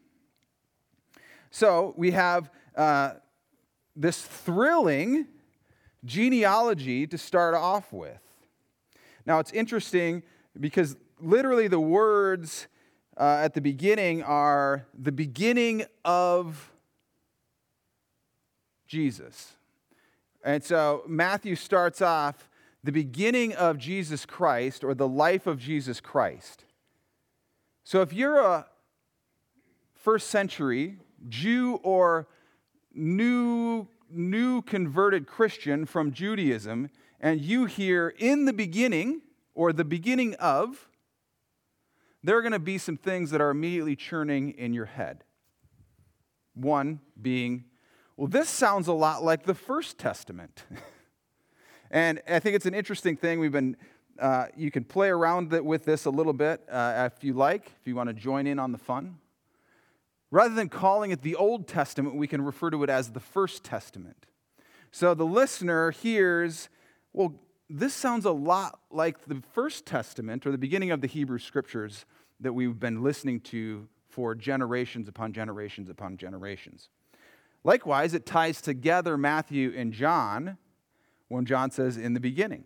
So 1.52 1.94
we 1.98 2.12
have 2.12 2.50
uh, 2.76 3.14
this 3.96 4.22
thrilling 4.22 5.28
genealogy 6.06 7.06
to 7.08 7.18
start 7.18 7.56
off 7.56 7.92
with. 7.92 8.22
Now, 9.26 9.40
it's 9.40 9.52
interesting 9.52 10.24
because 10.60 10.96
literally 11.20 11.68
the 11.68 11.80
words 11.80 12.68
uh, 13.18 13.42
at 13.44 13.54
the 13.54 13.62
beginning 13.62 14.24
are 14.24 14.86
the 14.98 15.12
beginning 15.12 15.86
of 16.06 16.72
Jesus. 18.88 19.54
And 20.44 20.64
so 20.64 21.04
Matthew 21.08 21.56
starts 21.56 22.02
off 22.02 22.50
the 22.84 22.92
beginning 22.92 23.54
of 23.54 23.78
Jesus 23.78 24.26
Christ 24.26 24.84
or 24.84 24.94
the 24.94 25.08
life 25.08 25.48
of 25.48 25.60
Jesus 25.60 26.00
Christ. 26.00 26.66
So 27.84 28.02
if 28.02 28.14
you're 28.14 28.40
a 28.40 28.68
first 29.94 30.28
century 30.28 30.98
Jew 31.28 31.80
or 31.84 32.28
new 32.94 33.88
new 34.10 34.62
converted 34.62 35.28
Christian 35.28 35.86
from 35.86 36.12
Judaism 36.12 36.90
and 37.20 37.42
you 37.42 37.66
hear 37.66 38.10
in 38.18 38.46
the 38.46 38.54
beginning 38.54 39.22
or 39.54 39.72
the 39.72 39.84
beginning 39.84 40.36
of, 40.36 40.90
there 42.24 42.38
are 42.38 42.42
going 42.42 42.54
to 42.54 42.60
be 42.60 42.78
some 42.78 42.98
things 42.98 43.32
that 43.32 43.42
are 43.42 43.50
immediately 43.50 43.96
churning 43.96 44.52
in 44.52 44.74
your 44.74 44.86
head. 44.86 45.24
One 46.54 47.02
being, 47.22 47.66
well, 48.20 48.28
this 48.28 48.50
sounds 48.50 48.90
a 48.90 48.94
lot 48.94 49.24
like 49.24 49.46
the 49.46 49.56
First 49.56 49.98
Testament. 49.98 50.66
and 51.92 52.22
I 52.28 52.40
think 52.40 52.58
it's 52.58 52.66
an 52.66 52.74
interesting 52.74 53.16
thing. 53.16 53.40
We've 53.40 53.50
been, 53.50 53.78
uh, 54.20 54.48
you 54.58 54.72
can 54.72 54.84
play 54.84 55.08
around 55.08 55.54
with 55.66 55.86
this 55.86 56.04
a 56.04 56.10
little 56.10 56.34
bit 56.34 56.62
uh, 56.70 57.10
if 57.10 57.24
you 57.24 57.32
like, 57.32 57.72
if 57.80 57.88
you 57.88 57.96
want 57.96 58.10
to 58.10 58.14
join 58.14 58.46
in 58.46 58.60
on 58.60 58.74
the 58.74 58.78
fun. 58.78 59.20
Rather 60.32 60.54
than 60.54 60.68
calling 60.68 61.12
it 61.12 61.22
the 61.22 61.38
Old 61.38 61.66
Testament, 61.66 62.18
we 62.18 62.28
can 62.28 62.42
refer 62.42 62.70
to 62.72 62.84
it 62.84 62.90
as 62.90 63.12
the 63.12 63.22
First 63.22 63.64
Testament. 63.64 64.26
So 64.92 65.14
the 65.14 65.26
listener 65.26 65.92
hears, 65.92 66.68
well, 67.14 67.36
this 67.70 67.94
sounds 67.94 68.26
a 68.26 68.32
lot 68.32 68.82
like 68.92 69.28
the 69.28 69.42
First 69.54 69.86
Testament 69.86 70.46
or 70.46 70.52
the 70.52 70.58
beginning 70.58 70.92
of 70.92 71.00
the 71.00 71.08
Hebrew 71.08 71.40
Scriptures 71.40 72.04
that 72.42 72.52
we've 72.52 72.82
been 72.82 73.02
listening 73.02 73.40
to 73.40 73.88
for 74.10 74.36
generations 74.36 75.08
upon 75.08 75.32
generations 75.32 75.90
upon 75.90 76.18
generations. 76.18 76.90
Likewise, 77.64 78.14
it 78.14 78.26
ties 78.26 78.62
together 78.62 79.18
Matthew 79.18 79.74
and 79.76 79.92
John 79.94 80.58
when 81.28 81.46
John 81.46 81.72
says 81.72 81.98
in 81.98 82.14
the 82.14 82.20
beginning. 82.20 82.64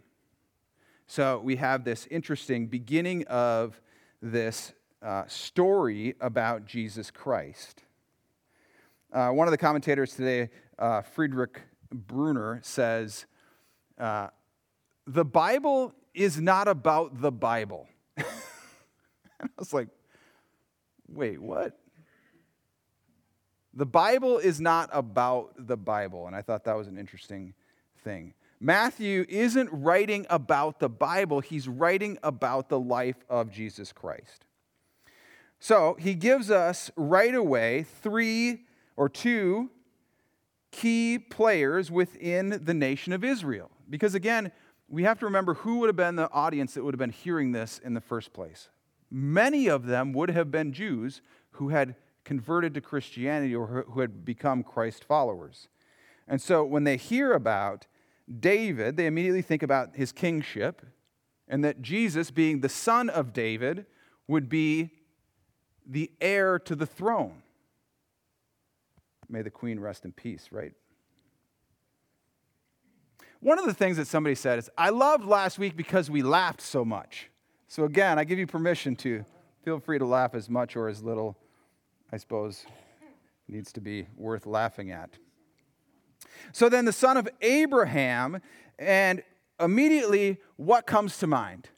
So 1.08 1.40
we 1.44 1.58
have 1.58 1.84
this 1.84 2.08
interesting 2.10 2.68
beginning 2.68 3.26
of 3.28 3.82
this 4.22 4.74
uh, 5.02 5.24
story 5.28 6.16
about 6.22 6.66
Jesus 6.66 7.12
Christ. 7.12 7.84
Uh, 9.12 9.30
one 9.30 9.48
of 9.48 9.52
the 9.52 9.58
commentators 9.58 10.16
today, 10.16 10.50
uh, 10.80 11.02
Frederick 11.02 11.62
Bruner, 11.92 12.60
says, 12.64 13.26
uh, 14.00 14.30
The 15.06 15.26
Bible 15.26 15.94
is 16.14 16.40
not 16.40 16.68
about 16.68 17.20
the 17.22 17.32
Bible. 17.32 17.88
and 18.18 18.26
I 19.42 19.48
was 19.58 19.74
like, 19.74 19.88
wait, 21.08 21.42
what? 21.42 21.78
The 23.74 23.86
Bible 23.86 24.38
is 24.38 24.62
not 24.62 24.90
about 24.94 25.54
the 25.58 25.78
Bible. 25.78 26.28
And 26.28 26.36
I 26.36 26.42
thought 26.42 26.64
that 26.66 26.78
was 26.78 26.88
an 26.88 26.98
interesting 26.98 27.54
thing. 28.04 28.34
Matthew 28.60 29.26
isn't 29.28 29.70
writing 29.72 30.26
about 30.30 30.80
the 30.80 30.90
Bible, 30.90 31.42
he's 31.42 31.68
writing 31.68 32.18
about 32.24 32.70
the 32.70 32.80
life 32.80 33.26
of 33.30 33.52
Jesus 33.52 33.92
Christ. 33.92 34.46
So 35.60 35.98
he 36.00 36.14
gives 36.14 36.50
us 36.52 36.92
right 36.96 37.34
away 37.34 37.84
three 38.02 38.66
or 38.96 39.10
two 39.10 39.70
key 40.72 41.20
players 41.20 41.92
within 41.92 42.62
the 42.64 42.74
nation 42.74 43.14
of 43.14 43.24
Israel. 43.24 43.70
Because 43.90 44.16
again, 44.16 44.52
we 44.88 45.04
have 45.04 45.20
to 45.20 45.26
remember 45.26 45.56
who 45.56 45.80
would 45.80 45.88
have 45.88 45.96
been 45.96 46.16
the 46.16 46.32
audience 46.32 46.74
that 46.74 46.84
would 46.84 46.94
have 46.94 47.00
been 47.00 47.10
hearing 47.10 47.52
this 47.52 47.80
in 47.84 47.94
the 47.94 48.02
first 48.02 48.34
place. 48.34 48.70
Many 49.10 49.68
of 49.68 49.86
them 49.86 50.14
would 50.14 50.30
have 50.30 50.52
been 50.52 50.74
Jews 50.74 51.22
who 51.52 51.70
had 51.70 51.96
converted 52.24 52.74
to 52.74 52.82
Christianity 52.82 53.56
or 53.56 53.86
who 53.90 54.00
had 54.00 54.24
become 54.26 54.64
Christ 54.64 55.04
followers. 55.04 55.68
And 56.28 56.42
so 56.42 56.64
when 56.64 56.84
they 56.84 56.98
hear 56.98 57.34
about 57.34 57.88
David, 58.40 58.96
they 58.96 59.06
immediately 59.06 59.42
think 59.42 59.64
about 59.64 59.96
his 59.96 60.12
kingship 60.12 60.86
and 61.48 61.64
that 61.64 61.82
Jesus, 61.82 62.32
being 62.32 62.62
the 62.62 62.70
son 62.70 63.10
of 63.10 63.34
David, 63.34 63.86
would 64.28 64.48
be 64.48 64.92
the 65.86 66.10
heir 66.22 66.58
to 66.60 66.76
the 66.76 66.86
throne. 66.86 67.44
May 69.28 69.42
the 69.42 69.50
queen 69.50 69.80
rest 69.80 70.06
in 70.06 70.14
peace, 70.14 70.50
right? 70.52 70.74
One 73.42 73.60
of 73.60 73.66
the 73.66 73.74
things 73.74 73.98
that 73.98 74.08
somebody 74.08 74.36
said 74.36 74.60
is, 74.60 74.70
I 74.78 74.90
loved 74.90 75.26
last 75.26 75.60
week 75.60 75.76
because 75.76 76.10
we 76.10 76.22
laughed 76.22 76.62
so 76.62 76.86
much. 76.86 77.30
So, 77.68 77.84
again, 77.84 78.18
I 78.18 78.24
give 78.24 78.40
you 78.40 78.48
permission 78.48 78.96
to 78.98 79.26
feel 79.64 79.80
free 79.80 80.00
to 80.00 80.06
laugh 80.06 80.34
as 80.34 80.50
much 80.50 80.78
or 80.78 80.88
as 80.88 81.04
little, 81.04 81.38
I 82.14 82.18
suppose, 82.18 82.68
needs 83.48 83.74
to 83.74 83.82
be 83.82 84.06
worth 84.16 84.46
laughing 84.46 84.92
at. 84.92 85.10
So 86.52 86.70
then 86.70 86.86
the 86.86 86.94
son 86.94 87.18
of 87.18 87.28
Abraham, 87.42 88.40
and 88.78 89.24
immediately 89.60 90.38
what 90.56 90.86
comes 90.86 91.18
to 91.18 91.28
mind? 91.28 91.70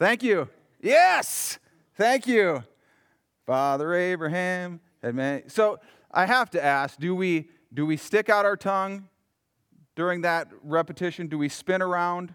Thank 0.00 0.24
you. 0.24 0.48
Yes, 0.82 1.60
thank 1.94 2.26
you. 2.26 2.64
Father 3.46 3.94
Abraham. 3.94 4.80
So 5.46 5.78
I 6.10 6.26
have 6.26 6.50
to 6.50 6.64
ask 6.64 6.98
do 6.98 7.14
we, 7.14 7.50
do 7.72 7.86
we 7.86 7.96
stick 7.96 8.28
out 8.28 8.44
our 8.44 8.56
tongue 8.56 9.08
during 9.94 10.22
that 10.22 10.48
repetition? 10.64 11.28
Do 11.28 11.38
we 11.38 11.48
spin 11.48 11.80
around? 11.80 12.34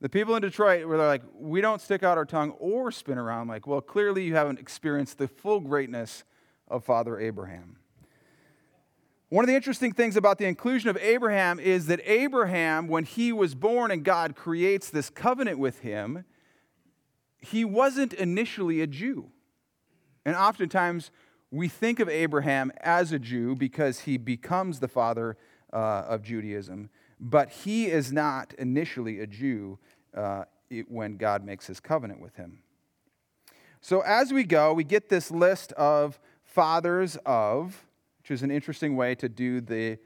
The 0.00 0.08
people 0.08 0.34
in 0.34 0.42
Detroit 0.42 0.86
were 0.86 0.96
like, 0.96 1.22
we 1.38 1.60
don't 1.60 1.80
stick 1.80 2.02
out 2.02 2.16
our 2.16 2.24
tongue 2.24 2.52
or 2.52 2.90
spin 2.90 3.18
around. 3.18 3.48
Like, 3.48 3.66
well, 3.66 3.82
clearly 3.82 4.24
you 4.24 4.34
haven't 4.34 4.58
experienced 4.58 5.18
the 5.18 5.28
full 5.28 5.60
greatness 5.60 6.24
of 6.68 6.84
Father 6.84 7.20
Abraham. 7.20 7.76
One 9.28 9.44
of 9.44 9.48
the 9.48 9.54
interesting 9.54 9.92
things 9.92 10.16
about 10.16 10.38
the 10.38 10.46
inclusion 10.46 10.90
of 10.90 10.96
Abraham 10.96 11.60
is 11.60 11.86
that 11.86 12.00
Abraham, 12.04 12.88
when 12.88 13.04
he 13.04 13.32
was 13.32 13.54
born 13.54 13.90
and 13.90 14.02
God 14.02 14.34
creates 14.34 14.90
this 14.90 15.10
covenant 15.10 15.58
with 15.58 15.80
him, 15.80 16.24
he 17.38 17.64
wasn't 17.64 18.12
initially 18.14 18.80
a 18.80 18.86
Jew. 18.86 19.30
And 20.24 20.34
oftentimes 20.34 21.10
we 21.50 21.68
think 21.68 22.00
of 22.00 22.08
Abraham 22.08 22.72
as 22.80 23.12
a 23.12 23.18
Jew 23.18 23.54
because 23.54 24.00
he 24.00 24.16
becomes 24.16 24.80
the 24.80 24.88
father 24.88 25.36
uh, 25.72 26.04
of 26.08 26.22
Judaism, 26.22 26.90
but 27.20 27.50
he 27.50 27.86
is 27.86 28.12
not 28.12 28.54
initially 28.54 29.20
a 29.20 29.26
Jew 29.26 29.78
uh, 30.16 30.44
when 30.88 31.16
God 31.16 31.44
makes 31.44 31.66
his 31.66 31.78
covenant 31.78 32.20
with 32.20 32.36
him. 32.36 32.62
So 33.80 34.00
as 34.00 34.32
we 34.32 34.44
go, 34.44 34.72
we 34.72 34.84
get 34.84 35.08
this 35.08 35.30
list 35.30 35.72
of 35.72 36.18
fathers 36.42 37.16
of 37.24 37.84
which 38.30 38.30
is 38.36 38.42
an 38.42 38.50
interesting 38.50 38.94
way 38.94 39.14
to 39.16 39.28
do 39.28 39.60
the, 39.60 39.98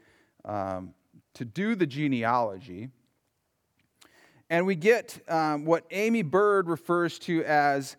um, 0.45 0.93
to 1.35 1.45
do 1.45 1.75
the 1.75 1.85
genealogy. 1.85 2.89
And 4.49 4.65
we 4.65 4.75
get 4.75 5.19
um, 5.27 5.65
what 5.65 5.85
Amy 5.91 6.23
Bird 6.23 6.67
refers 6.67 7.19
to 7.19 7.43
as 7.43 7.97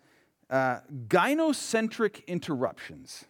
uh, 0.49 0.79
gynocentric 1.07 2.25
interruptions. 2.27 3.25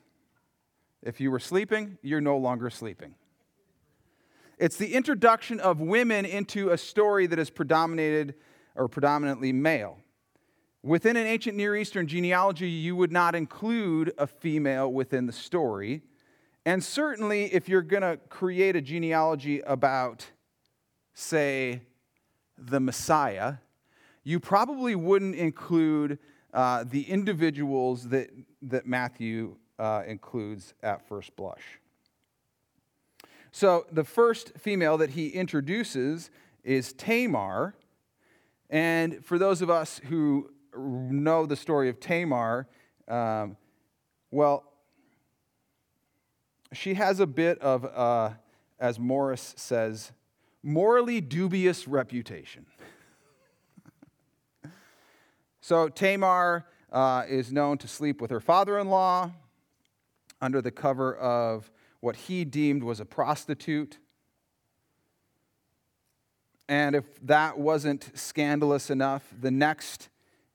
If 1.04 1.20
you 1.20 1.30
were 1.30 1.40
sleeping, 1.40 1.98
you're 2.02 2.22
no 2.22 2.38
longer 2.38 2.70
sleeping. 2.70 3.14
It's 4.58 4.78
the 4.78 4.94
introduction 4.94 5.60
of 5.60 5.80
women 5.80 6.26
into 6.26 6.70
a 6.70 6.78
story 6.78 7.28
that 7.28 7.40
is 7.40 7.50
predominated 7.50 8.36
or 8.76 8.88
predominantly 8.88 9.54
male. 9.54 9.98
Within 10.84 11.18
an 11.18 11.28
ancient 11.28 11.58
Near 11.58 11.76
Eastern 11.76 12.08
genealogy, 12.08 12.70
you 12.70 12.96
would 12.96 13.12
not 13.12 13.36
include 13.36 14.14
a 14.18 14.28
female 14.28 14.92
within 14.92 15.26
the 15.26 15.34
story 15.34 16.02
and 16.68 16.84
certainly, 16.84 17.46
if 17.46 17.70
you're 17.70 17.82
going 17.82 18.02
to 18.02 18.20
create 18.28 18.76
a 18.76 18.82
genealogy 18.82 19.62
about, 19.62 20.30
say, 21.14 21.80
the 22.58 22.82
Messiah, 22.82 23.54
you 24.26 24.42
probably 24.42 24.94
wouldn't 24.94 25.36
include 25.36 26.20
uh, 26.54 26.84
the 26.86 27.04
individuals 27.04 28.10
that, 28.10 28.32
that 28.62 28.86
Matthew 28.86 29.56
uh, 29.80 30.04
includes 30.06 30.74
at 30.84 31.08
first 31.08 31.34
blush. 31.38 31.80
So, 33.52 33.86
the 33.92 34.04
first 34.04 34.58
female 34.58 34.98
that 34.98 35.12
he 35.12 35.30
introduces 35.30 36.30
is 36.64 36.94
Tamar. 36.94 37.76
And 38.70 39.24
for 39.26 39.38
those 39.38 39.62
of 39.62 39.70
us 39.70 40.02
who 40.06 40.52
know 40.76 41.46
the 41.46 41.56
story 41.56 41.90
of 41.90 42.00
Tamar, 42.00 42.68
um, 43.08 43.56
well, 44.32 44.66
she 46.74 46.96
has 46.96 47.20
a 47.20 47.28
bit 47.28 47.60
of, 47.60 47.86
uh, 47.86 48.32
as 48.80 49.00
Morris 49.00 49.54
says, 49.58 50.12
morally 50.62 51.22
dubious 51.22 51.88
reputation. 51.88 52.66
so 55.62 55.88
Tamar 55.88 56.66
uh, 56.92 57.24
is 57.28 57.52
known 57.52 57.78
to 57.78 57.88
sleep 57.88 58.20
with 58.20 58.32
her 58.32 58.42
father 58.42 58.78
in 58.78 58.90
law 58.90 59.32
under 60.42 60.62
the 60.62 60.72
cover 60.72 61.16
of 61.16 61.72
what 62.08 62.16
he 62.16 62.46
deemed 62.46 62.84
was 62.84 63.02
a 63.02 63.06
prostitute. 63.06 63.98
And 66.70 66.96
if 66.96 67.04
that 67.26 67.60
wasn't 67.60 68.18
scandalous 68.18 68.90
enough, 68.90 69.26
the 69.42 69.52
next 69.52 70.08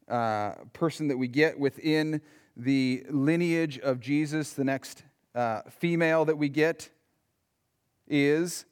uh, 0.09 0.53
person 0.73 1.09
that 1.09 1.19
we 1.19 1.29
get 1.29 1.59
within 1.59 2.23
the 2.57 3.05
lineage 3.11 3.79
of 3.79 4.01
Jesus, 4.01 4.55
the 4.55 4.65
next 4.65 5.03
uh, 5.35 5.61
female 5.69 6.25
that 6.25 6.39
we 6.39 6.49
get 6.49 6.89
is 8.09 8.65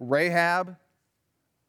Rahab, 0.00 0.76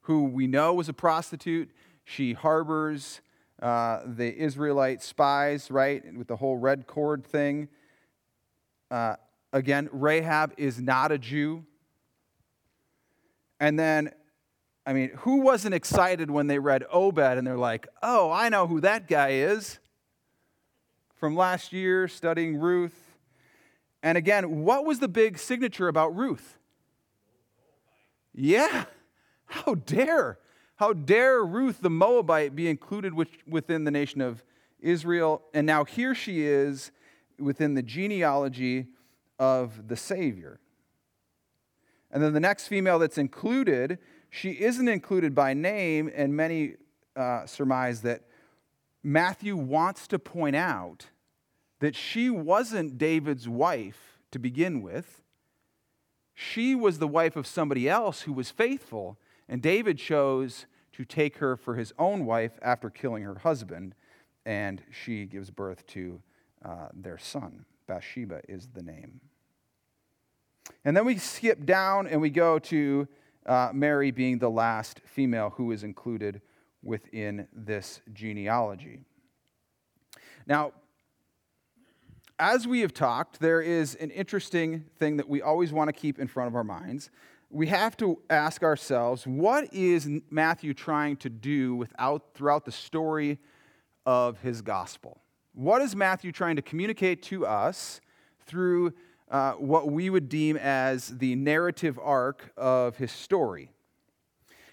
who 0.03 0.23
we 0.23 0.47
know 0.47 0.73
was 0.73 0.88
a 0.88 0.93
prostitute. 0.93 1.69
She 2.06 2.32
harbors 2.32 3.19
uh, 3.62 4.03
the 4.06 4.34
Israelite 4.41 5.03
spies, 5.03 5.69
right, 5.69 6.01
with 6.15 6.29
the 6.29 6.38
whole 6.38 6.56
red 6.56 6.88
cord 6.88 7.25
thing. 7.25 7.67
Uh, 8.89 9.15
again, 9.53 9.87
Rahab 9.93 10.53
is 10.57 10.81
not 10.81 11.11
a 11.11 11.17
Jew. 11.17 11.63
And 13.59 13.79
then, 13.79 14.11
I 14.85 14.91
mean, 14.91 15.11
who 15.19 15.37
wasn't 15.37 15.75
excited 15.75 16.29
when 16.29 16.47
they 16.47 16.59
read 16.59 16.83
Obed 16.91 17.19
and 17.19 17.47
they're 17.47 17.55
like, 17.55 17.87
oh, 18.01 18.29
I 18.31 18.49
know 18.49 18.67
who 18.67 18.81
that 18.81 19.07
guy 19.07 19.29
is 19.29 19.79
from 21.15 21.37
last 21.37 21.71
year 21.71 22.09
studying 22.09 22.57
Ruth? 22.57 23.17
And 24.01 24.17
again, 24.17 24.63
what 24.63 24.83
was 24.83 24.99
the 24.99 25.07
big 25.07 25.37
signature 25.37 25.87
about 25.87 26.13
Ruth? 26.13 26.57
Yeah, 28.33 28.85
how 29.45 29.75
dare, 29.75 30.39
how 30.75 30.91
dare 30.91 31.45
Ruth 31.45 31.79
the 31.79 31.89
Moabite 31.89 32.55
be 32.55 32.67
included 32.67 33.13
within 33.47 33.83
the 33.83 33.91
nation 33.91 34.19
of 34.19 34.43
Israel? 34.81 35.43
And 35.53 35.67
now 35.67 35.85
here 35.85 36.15
she 36.15 36.41
is 36.41 36.91
within 37.39 37.75
the 37.75 37.83
genealogy 37.83 38.87
of 39.43 39.89
the 39.89 39.97
Savior. 39.97 40.60
And 42.10 42.23
then 42.23 42.32
the 42.32 42.39
next 42.39 42.67
female 42.67 42.97
that's 42.99 43.17
included, 43.17 43.99
she 44.29 44.51
isn't 44.51 44.88
included 44.88 45.36
by 45.36 45.53
name, 45.53 46.10
and 46.15 46.34
many 46.34 46.75
uh, 47.15 47.45
surmise 47.45 48.01
that 48.03 48.21
Matthew 49.03 49.58
wants 49.58 50.08
to 50.08 50.17
point 50.17 50.56
out 50.56 51.08
that 51.79 51.93
she 51.93 52.29
wasn't 52.29 52.97
David's 52.97 53.49
wife 53.49 54.19
to 54.32 54.39
begin 54.39 54.82
with. 54.82 55.21
she 56.34 56.73
was 56.73 56.99
the 56.99 57.08
wife 57.08 57.36
of 57.36 57.45
somebody 57.45 57.88
else 57.88 58.21
who 58.21 58.34
was 58.34 58.49
faithful, 58.49 59.17
and 59.47 59.62
David 59.62 59.97
chose 59.97 60.65
to 60.93 61.06
take 61.06 61.38
her 61.38 61.56
for 61.56 61.75
his 61.75 61.93
own 61.99 62.25
wife 62.25 62.53
after 62.62 62.89
killing 62.89 63.23
her 63.23 63.39
husband, 63.39 63.93
and 64.45 64.82
she 64.91 65.25
gives 65.25 65.49
birth 65.51 65.86
to 65.88 66.21
uh, 66.63 66.88
their 66.93 67.17
son. 67.17 67.65
Bathsheba 67.88 68.41
is 68.47 68.69
the 68.73 68.82
name. 68.82 69.19
And 70.85 70.95
then 70.95 71.05
we 71.05 71.17
skip 71.17 71.65
down 71.65 72.07
and 72.07 72.19
we 72.19 72.29
go 72.29 72.59
to 72.59 73.07
uh, 73.45 73.71
Mary 73.73 74.11
being 74.11 74.39
the 74.39 74.49
last 74.49 75.01
female 75.05 75.51
who 75.51 75.71
is 75.71 75.83
included 75.83 76.41
within 76.81 77.47
this 77.53 78.01
genealogy. 78.11 78.99
Now, 80.45 80.73
as 82.37 82.67
we 82.67 82.81
have 82.81 82.93
talked, 82.93 83.39
there 83.39 83.61
is 83.61 83.95
an 83.95 84.09
interesting 84.11 84.85
thing 84.97 85.17
that 85.17 85.29
we 85.29 85.41
always 85.41 85.71
want 85.71 85.87
to 85.87 85.93
keep 85.93 86.19
in 86.19 86.27
front 86.27 86.47
of 86.47 86.55
our 86.55 86.63
minds. 86.63 87.09
We 87.49 87.67
have 87.67 87.95
to 87.97 88.19
ask 88.29 88.63
ourselves, 88.63 89.25
what 89.25 89.73
is 89.73 90.09
Matthew 90.29 90.73
trying 90.73 91.17
to 91.17 91.29
do 91.29 91.75
without, 91.75 92.33
throughout 92.33 92.65
the 92.65 92.71
story 92.71 93.37
of 94.05 94.39
his 94.39 94.61
gospel? 94.61 95.21
What 95.53 95.81
is 95.81 95.95
Matthew 95.95 96.31
trying 96.31 96.55
to 96.55 96.61
communicate 96.61 97.21
to 97.23 97.45
us 97.45 98.01
through 98.45 98.93
uh, 99.33 99.53
what 99.53 99.91
we 99.91 100.11
would 100.11 100.29
deem 100.29 100.55
as 100.55 101.17
the 101.17 101.35
narrative 101.35 101.99
arc 102.01 102.53
of 102.55 102.97
his 102.97 103.11
story? 103.11 103.71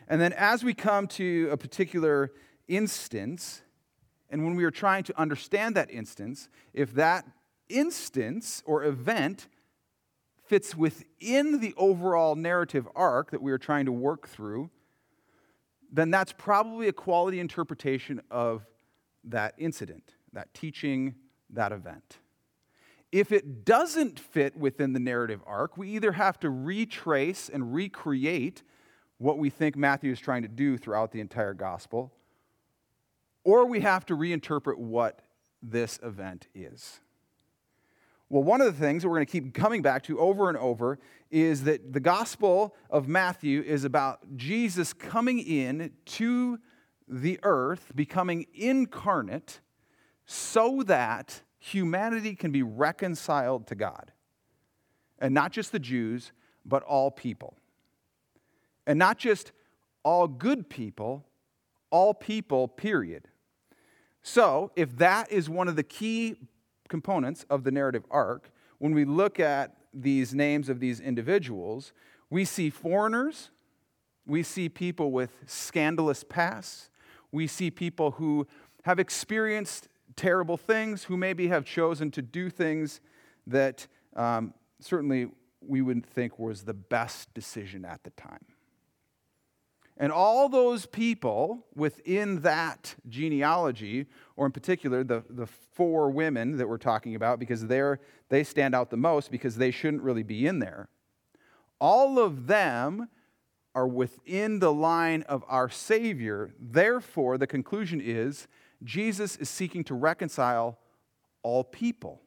And 0.06 0.20
then, 0.20 0.34
as 0.34 0.62
we 0.62 0.74
come 0.74 1.06
to 1.08 1.48
a 1.50 1.56
particular 1.56 2.30
instance, 2.68 3.62
and 4.28 4.44
when 4.44 4.56
we 4.56 4.64
are 4.64 4.70
trying 4.70 5.02
to 5.04 5.18
understand 5.18 5.76
that 5.76 5.90
instance, 5.90 6.50
if 6.74 6.92
that 6.92 7.24
instance 7.70 8.62
or 8.66 8.84
event 8.84 9.48
fits 10.44 10.76
within 10.76 11.60
the 11.60 11.72
overall 11.76 12.34
narrative 12.34 12.86
arc 12.94 13.30
that 13.30 13.40
we 13.40 13.52
are 13.52 13.58
trying 13.58 13.86
to 13.86 13.92
work 13.92 14.28
through, 14.28 14.68
then 15.90 16.10
that's 16.10 16.34
probably 16.36 16.86
a 16.86 16.92
quality 16.92 17.40
interpretation 17.40 18.20
of 18.30 18.66
that 19.24 19.54
incident, 19.56 20.14
that 20.32 20.52
teaching, 20.52 21.14
that 21.48 21.72
event. 21.72 22.18
If 23.12 23.32
it 23.32 23.64
doesn't 23.64 24.20
fit 24.20 24.56
within 24.56 24.92
the 24.92 25.00
narrative 25.00 25.40
arc, 25.46 25.76
we 25.76 25.90
either 25.90 26.12
have 26.12 26.38
to 26.40 26.50
retrace 26.50 27.48
and 27.48 27.74
recreate 27.74 28.62
what 29.18 29.38
we 29.38 29.50
think 29.50 29.76
Matthew 29.76 30.12
is 30.12 30.20
trying 30.20 30.42
to 30.42 30.48
do 30.48 30.78
throughout 30.78 31.12
the 31.12 31.20
entire 31.20 31.54
gospel, 31.54 32.12
or 33.44 33.66
we 33.66 33.80
have 33.80 34.06
to 34.06 34.16
reinterpret 34.16 34.76
what 34.76 35.20
this 35.62 35.98
event 36.02 36.46
is. 36.54 37.00
Well, 38.30 38.44
one 38.44 38.60
of 38.60 38.66
the 38.66 38.80
things 38.80 39.02
that 39.02 39.08
we're 39.08 39.16
going 39.16 39.26
to 39.26 39.32
keep 39.32 39.54
coming 39.54 39.82
back 39.82 40.04
to 40.04 40.18
over 40.20 40.48
and 40.48 40.56
over 40.56 41.00
is 41.32 41.64
that 41.64 41.92
the 41.92 42.00
Gospel 42.00 42.76
of 42.88 43.08
Matthew 43.08 43.60
is 43.60 43.84
about 43.84 44.36
Jesus 44.36 44.92
coming 44.92 45.40
in 45.40 45.90
to 46.06 46.60
the 47.08 47.40
earth, 47.42 47.90
becoming 47.94 48.46
incarnate, 48.54 49.60
so 50.26 50.84
that 50.86 51.42
humanity 51.60 52.34
can 52.34 52.50
be 52.50 52.62
reconciled 52.62 53.68
to 53.68 53.76
God. 53.76 54.10
And 55.18 55.32
not 55.32 55.52
just 55.52 55.70
the 55.70 55.78
Jews, 55.78 56.32
but 56.64 56.82
all 56.82 57.10
people. 57.10 57.54
And 58.86 58.98
not 58.98 59.18
just 59.18 59.52
all 60.02 60.26
good 60.26 60.68
people, 60.68 61.26
all 61.90 62.14
people, 62.14 62.66
period. 62.66 63.28
So, 64.22 64.72
if 64.74 64.96
that 64.96 65.30
is 65.30 65.48
one 65.48 65.68
of 65.68 65.76
the 65.76 65.82
key 65.82 66.36
components 66.88 67.44
of 67.48 67.64
the 67.64 67.70
narrative 67.70 68.04
arc, 68.10 68.50
when 68.78 68.94
we 68.94 69.04
look 69.04 69.38
at 69.38 69.76
these 69.92 70.34
names 70.34 70.68
of 70.68 70.80
these 70.80 71.00
individuals, 71.00 71.92
we 72.30 72.44
see 72.44 72.70
foreigners, 72.70 73.50
we 74.26 74.42
see 74.42 74.68
people 74.68 75.10
with 75.10 75.30
scandalous 75.46 76.24
pasts, 76.24 76.88
we 77.32 77.46
see 77.46 77.70
people 77.70 78.12
who 78.12 78.46
have 78.84 78.98
experienced 78.98 79.88
terrible 80.20 80.58
things, 80.58 81.04
who 81.04 81.16
maybe 81.16 81.48
have 81.48 81.64
chosen 81.64 82.10
to 82.10 82.20
do 82.20 82.50
things 82.50 83.00
that 83.46 83.86
um, 84.14 84.52
certainly 84.78 85.30
we 85.66 85.80
wouldn't 85.80 86.04
think 86.04 86.38
was 86.38 86.64
the 86.64 86.74
best 86.74 87.32
decision 87.32 87.86
at 87.86 88.04
the 88.04 88.10
time. 88.10 88.44
And 89.96 90.12
all 90.12 90.50
those 90.50 90.84
people 90.84 91.64
within 91.74 92.40
that 92.42 92.96
genealogy, 93.08 94.06
or 94.36 94.44
in 94.44 94.52
particular 94.52 95.02
the, 95.04 95.24
the 95.30 95.46
four 95.46 96.10
women 96.10 96.58
that 96.58 96.68
we're 96.68 96.76
talking 96.76 97.14
about, 97.14 97.38
because 97.38 97.66
they're, 97.66 97.98
they 98.28 98.44
stand 98.44 98.74
out 98.74 98.90
the 98.90 98.98
most 98.98 99.30
because 99.30 99.56
they 99.56 99.70
shouldn't 99.70 100.02
really 100.02 100.22
be 100.22 100.46
in 100.46 100.58
there, 100.58 100.90
all 101.80 102.18
of 102.18 102.46
them 102.46 103.08
are 103.74 103.88
within 103.88 104.58
the 104.58 104.72
line 104.72 105.22
of 105.22 105.42
our 105.48 105.70
Savior. 105.70 106.50
Therefore, 106.60 107.38
the 107.38 107.46
conclusion 107.46 108.02
is 108.02 108.48
Jesus 108.82 109.36
is 109.36 109.48
seeking 109.48 109.84
to 109.84 109.94
reconcile 109.94 110.78
all 111.42 111.64
people. 111.64 112.20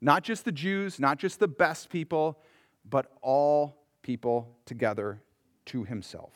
Not 0.00 0.22
just 0.22 0.44
the 0.44 0.52
Jews, 0.52 0.98
not 0.98 1.18
just 1.18 1.40
the 1.40 1.48
best 1.48 1.90
people, 1.90 2.38
but 2.88 3.12
all 3.22 3.82
people 4.02 4.56
together 4.64 5.22
to 5.66 5.84
himself. 5.84 6.32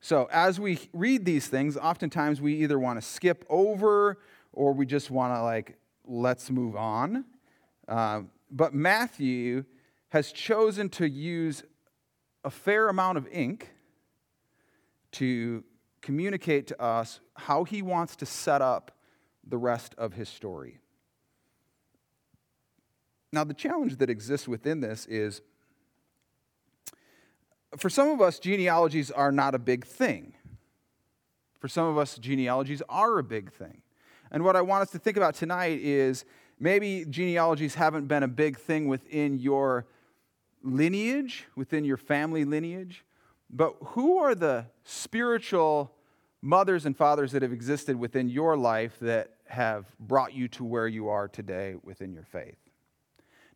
So, 0.00 0.28
as 0.30 0.60
we 0.60 0.78
read 0.92 1.24
these 1.24 1.48
things, 1.48 1.76
oftentimes 1.76 2.40
we 2.40 2.54
either 2.62 2.78
want 2.78 3.00
to 3.00 3.06
skip 3.06 3.44
over 3.48 4.18
or 4.52 4.72
we 4.72 4.86
just 4.86 5.10
want 5.10 5.34
to, 5.34 5.42
like, 5.42 5.78
let's 6.06 6.50
move 6.50 6.76
on. 6.76 7.24
Uh, 7.88 8.22
but 8.50 8.72
Matthew 8.72 9.64
has 10.10 10.32
chosen 10.32 10.88
to 10.90 11.08
use 11.08 11.62
a 12.44 12.50
fair 12.50 12.88
amount 12.88 13.18
of 13.18 13.26
ink 13.32 13.70
to 15.12 15.64
communicate 16.06 16.68
to 16.68 16.80
us 16.80 17.18
how 17.34 17.64
he 17.64 17.82
wants 17.82 18.14
to 18.14 18.24
set 18.24 18.62
up 18.62 18.92
the 19.44 19.58
rest 19.58 19.92
of 19.98 20.12
his 20.12 20.28
story. 20.28 20.78
Now, 23.32 23.42
the 23.42 23.52
challenge 23.52 23.96
that 23.96 24.08
exists 24.08 24.46
within 24.46 24.80
this 24.80 25.06
is 25.06 25.40
for 27.76 27.90
some 27.90 28.08
of 28.08 28.20
us, 28.20 28.38
genealogies 28.38 29.10
are 29.10 29.32
not 29.32 29.56
a 29.56 29.58
big 29.58 29.84
thing. 29.84 30.34
For 31.58 31.66
some 31.66 31.88
of 31.88 31.98
us, 31.98 32.16
genealogies 32.18 32.82
are 32.88 33.18
a 33.18 33.24
big 33.24 33.52
thing. 33.52 33.82
And 34.30 34.44
what 34.44 34.54
I 34.54 34.60
want 34.60 34.82
us 34.82 34.90
to 34.92 35.00
think 35.00 35.16
about 35.16 35.34
tonight 35.34 35.80
is 35.80 36.24
maybe 36.60 37.04
genealogies 37.10 37.74
haven't 37.74 38.06
been 38.06 38.22
a 38.22 38.28
big 38.28 38.58
thing 38.58 38.86
within 38.86 39.40
your 39.40 39.88
lineage, 40.62 41.46
within 41.56 41.84
your 41.84 41.96
family 41.96 42.44
lineage, 42.44 43.04
but 43.50 43.74
who 43.80 44.18
are 44.18 44.36
the 44.36 44.66
spiritual 44.84 45.95
mothers 46.46 46.86
and 46.86 46.96
fathers 46.96 47.32
that 47.32 47.42
have 47.42 47.52
existed 47.52 47.96
within 47.96 48.28
your 48.28 48.56
life 48.56 48.96
that 49.00 49.32
have 49.46 49.86
brought 49.98 50.32
you 50.32 50.48
to 50.48 50.64
where 50.64 50.88
you 50.88 51.08
are 51.08 51.28
today 51.28 51.74
within 51.82 52.12
your 52.12 52.24
faith? 52.24 52.58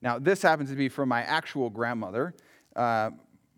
Now, 0.02 0.18
this 0.18 0.42
happens 0.42 0.70
to 0.70 0.76
be 0.76 0.88
from 0.88 1.08
my 1.08 1.22
actual 1.22 1.70
grandmother. 1.70 2.34
Uh, 2.74 3.10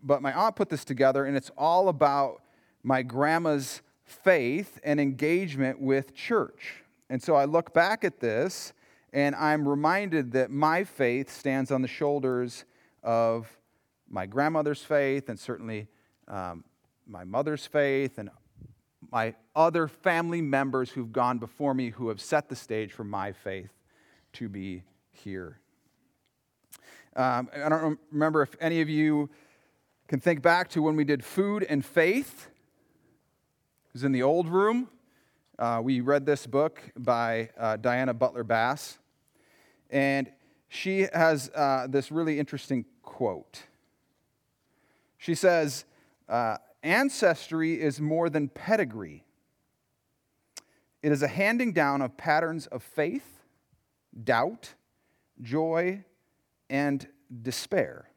but 0.03 0.21
my 0.21 0.33
aunt 0.33 0.55
put 0.55 0.69
this 0.69 0.83
together, 0.83 1.25
and 1.25 1.37
it's 1.37 1.51
all 1.57 1.87
about 1.87 2.41
my 2.83 3.01
grandma's 3.01 3.81
faith 4.03 4.79
and 4.83 4.99
engagement 4.99 5.79
with 5.79 6.13
church. 6.13 6.83
And 7.09 7.21
so 7.23 7.35
I 7.35 7.45
look 7.45 7.73
back 7.73 8.03
at 8.03 8.19
this, 8.19 8.73
and 9.13 9.33
I'm 9.35 9.67
reminded 9.67 10.31
that 10.33 10.51
my 10.51 10.83
faith 10.83 11.31
stands 11.31 11.71
on 11.71 11.81
the 11.81 11.87
shoulders 11.87 12.65
of 13.01 13.47
my 14.09 14.25
grandmother's 14.25 14.83
faith, 14.83 15.29
and 15.29 15.39
certainly 15.39 15.87
um, 16.27 16.65
my 17.07 17.23
mother's 17.23 17.65
faith, 17.65 18.17
and 18.17 18.29
my 19.13 19.35
other 19.55 19.87
family 19.87 20.41
members 20.41 20.89
who've 20.89 21.13
gone 21.13 21.37
before 21.37 21.75
me 21.75 21.91
who 21.91 22.09
have 22.09 22.19
set 22.19 22.49
the 22.49 22.55
stage 22.55 22.91
for 22.91 23.03
my 23.03 23.31
faith 23.31 23.69
to 24.33 24.49
be 24.49 24.81
here. 25.11 25.59
Um, 27.15 27.47
I 27.53 27.69
don't 27.69 27.99
remember 28.11 28.41
if 28.41 28.55
any 28.59 28.81
of 28.81 28.89
you 28.89 29.29
can 30.07 30.19
think 30.19 30.41
back 30.41 30.67
to 30.69 30.81
when 30.81 30.95
we 30.95 31.03
did 31.03 31.23
food 31.23 31.63
and 31.69 31.85
faith. 31.85 32.47
It 33.85 33.93
was 33.93 34.03
in 34.03 34.13
the 34.13 34.23
old 34.23 34.47
room. 34.47 34.89
Uh, 35.59 35.79
we 35.83 36.01
read 36.01 36.25
this 36.25 36.47
book 36.47 36.81
by 36.97 37.51
uh, 37.55 37.75
Diana 37.77 38.15
Butler 38.15 38.43
Bass, 38.43 38.97
and 39.91 40.27
she 40.69 41.07
has 41.13 41.51
uh, 41.53 41.85
this 41.87 42.11
really 42.11 42.39
interesting 42.39 42.83
quote. 43.03 43.61
She 45.19 45.35
says, 45.35 45.85
uh, 46.27 46.57
Ancestry 46.83 47.81
is 47.81 48.01
more 48.01 48.29
than 48.29 48.49
pedigree, 48.49 49.23
it 51.01 51.11
is 51.11 51.21
a 51.21 51.27
handing 51.27 51.73
down 51.73 52.01
of 52.01 52.15
patterns 52.15 52.67
of 52.67 52.83
faith, 52.83 53.41
doubt, 54.23 54.73
joy, 55.41 56.03
and 56.69 57.07
despair. 57.41 58.09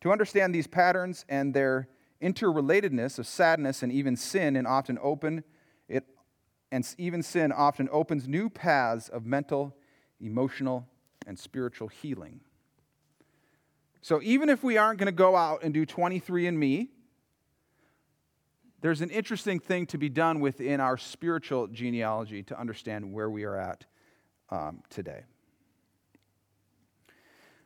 To 0.00 0.10
understand 0.10 0.54
these 0.54 0.66
patterns 0.66 1.24
and 1.28 1.54
their 1.54 1.88
interrelatedness 2.20 3.18
of 3.18 3.26
sadness 3.26 3.82
and 3.82 3.92
even 3.92 4.16
sin 4.16 4.56
and 4.56 4.66
often 4.66 4.98
open 5.02 5.44
it 5.88 6.04
and 6.70 6.86
even 6.96 7.22
sin 7.22 7.52
often 7.52 7.88
opens 7.92 8.26
new 8.26 8.48
paths 8.48 9.08
of 9.08 9.26
mental, 9.26 9.76
emotional, 10.20 10.88
and 11.26 11.38
spiritual 11.38 11.88
healing. 11.88 12.40
So 14.00 14.20
even 14.22 14.48
if 14.48 14.64
we 14.64 14.78
aren't 14.78 14.98
going 14.98 15.06
to 15.06 15.12
go 15.12 15.36
out 15.36 15.62
and 15.62 15.72
do 15.74 15.86
23andMe, 15.86 16.88
there's 18.82 19.00
an 19.00 19.10
interesting 19.10 19.60
thing 19.60 19.86
to 19.86 19.96
be 19.96 20.08
done 20.08 20.40
within 20.40 20.80
our 20.80 20.98
spiritual 20.98 21.68
genealogy 21.68 22.42
to 22.42 22.60
understand 22.60 23.12
where 23.12 23.30
we 23.30 23.44
are 23.44 23.56
at 23.56 23.86
um, 24.50 24.82
today. 24.90 25.22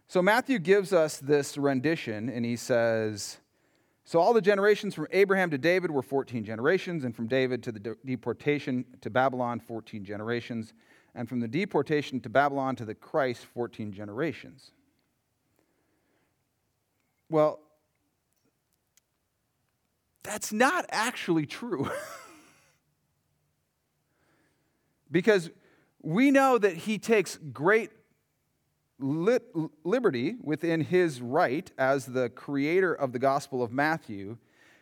So 0.08 0.22
Matthew 0.22 0.58
gives 0.58 0.92
us 0.92 1.16
this 1.16 1.58
rendition, 1.58 2.28
and 2.28 2.44
he 2.44 2.54
says, 2.54 3.38
So 4.04 4.20
all 4.20 4.34
the 4.34 4.42
generations 4.42 4.94
from 4.94 5.08
Abraham 5.10 5.50
to 5.50 5.58
David 5.58 5.90
were 5.90 6.02
14 6.02 6.44
generations, 6.44 7.02
and 7.02 7.16
from 7.16 7.26
David 7.26 7.62
to 7.64 7.72
the 7.72 7.80
de- 7.80 7.96
deportation 8.04 8.84
to 9.00 9.10
Babylon, 9.10 9.58
14 9.58 10.04
generations, 10.04 10.74
and 11.14 11.28
from 11.28 11.40
the 11.40 11.48
deportation 11.48 12.20
to 12.20 12.28
Babylon 12.28 12.76
to 12.76 12.84
the 12.84 12.94
Christ, 12.94 13.46
14 13.46 13.90
generations. 13.90 14.70
Well, 17.30 17.58
that's 20.26 20.52
not 20.52 20.84
actually 20.90 21.46
true. 21.46 21.90
because 25.10 25.50
we 26.02 26.30
know 26.30 26.58
that 26.58 26.76
he 26.76 26.98
takes 26.98 27.38
great 27.52 27.90
liberty 28.98 30.36
within 30.42 30.80
his 30.80 31.20
right 31.20 31.70
as 31.78 32.06
the 32.06 32.30
creator 32.30 32.92
of 32.92 33.12
the 33.12 33.18
Gospel 33.18 33.62
of 33.62 33.72
Matthew. 33.72 34.38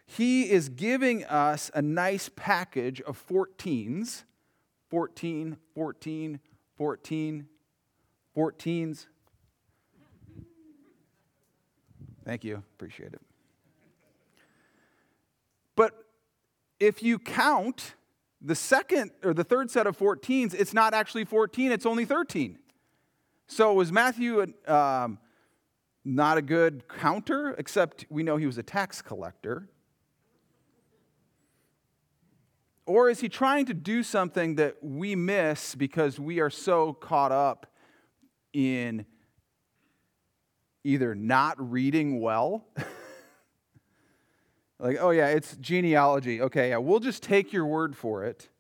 He 0.07 0.51
is 0.51 0.69
giving 0.69 1.25
us 1.25 1.71
a 1.75 1.83
nice 1.83 2.31
package 2.35 3.01
of 3.03 3.23
14s 3.27 4.25
14, 4.91 5.57
14, 5.75 6.41
14, 6.77 7.49
14s. 8.37 9.07
Thank 12.25 12.45
you. 12.45 12.63
Appreciate 12.77 13.13
it. 13.13 13.21
But 15.75 16.05
if 16.85 17.03
you 17.03 17.19
count 17.19 17.95
the 18.43 18.55
second 18.55 19.11
or 19.23 19.33
the 19.33 19.45
third 19.45 19.71
set 19.71 19.87
of 19.87 19.97
14s, 19.97 20.53
it's 20.55 20.75
not 20.75 20.93
actually 20.93 21.25
14, 21.25 21.73
it's 21.73 21.87
only 21.87 22.05
13. 22.05 22.59
So 23.47 23.73
was 23.73 23.91
Matthew 23.91 24.47
um, 24.67 25.19
not 26.05 26.37
a 26.37 26.43
good 26.43 26.87
counter, 26.89 27.55
except 27.57 28.05
we 28.11 28.23
know 28.23 28.37
he 28.37 28.47
was 28.47 28.59
a 28.59 28.63
tax 28.63 29.01
collector? 29.01 29.69
Or 32.87 33.09
is 33.09 33.21
he 33.21 33.31
trying 33.31 33.65
to 33.67 33.75
do 33.75 34.03
something 34.03 34.57
that 34.57 34.77
we 34.83 35.17
miss 35.17 35.75
because 35.75 36.21
we 36.21 36.41
are 36.41 36.51
so 36.51 36.93
caught 36.93 37.33
up 37.33 37.67
in 38.53 39.07
either 40.85 41.15
not 41.15 41.57
reading 41.71 42.21
well? 42.21 42.67
like, 44.85 44.99
oh, 45.01 45.11
yeah, 45.11 45.29
it's 45.29 45.57
genealogy. 45.57 46.43
Okay, 46.43 46.69
yeah, 46.69 46.77
we'll 46.77 47.01
just 47.01 47.23
take 47.23 47.55
your 47.55 47.65
word 47.65 47.97
for 47.97 48.23
it. 48.23 48.51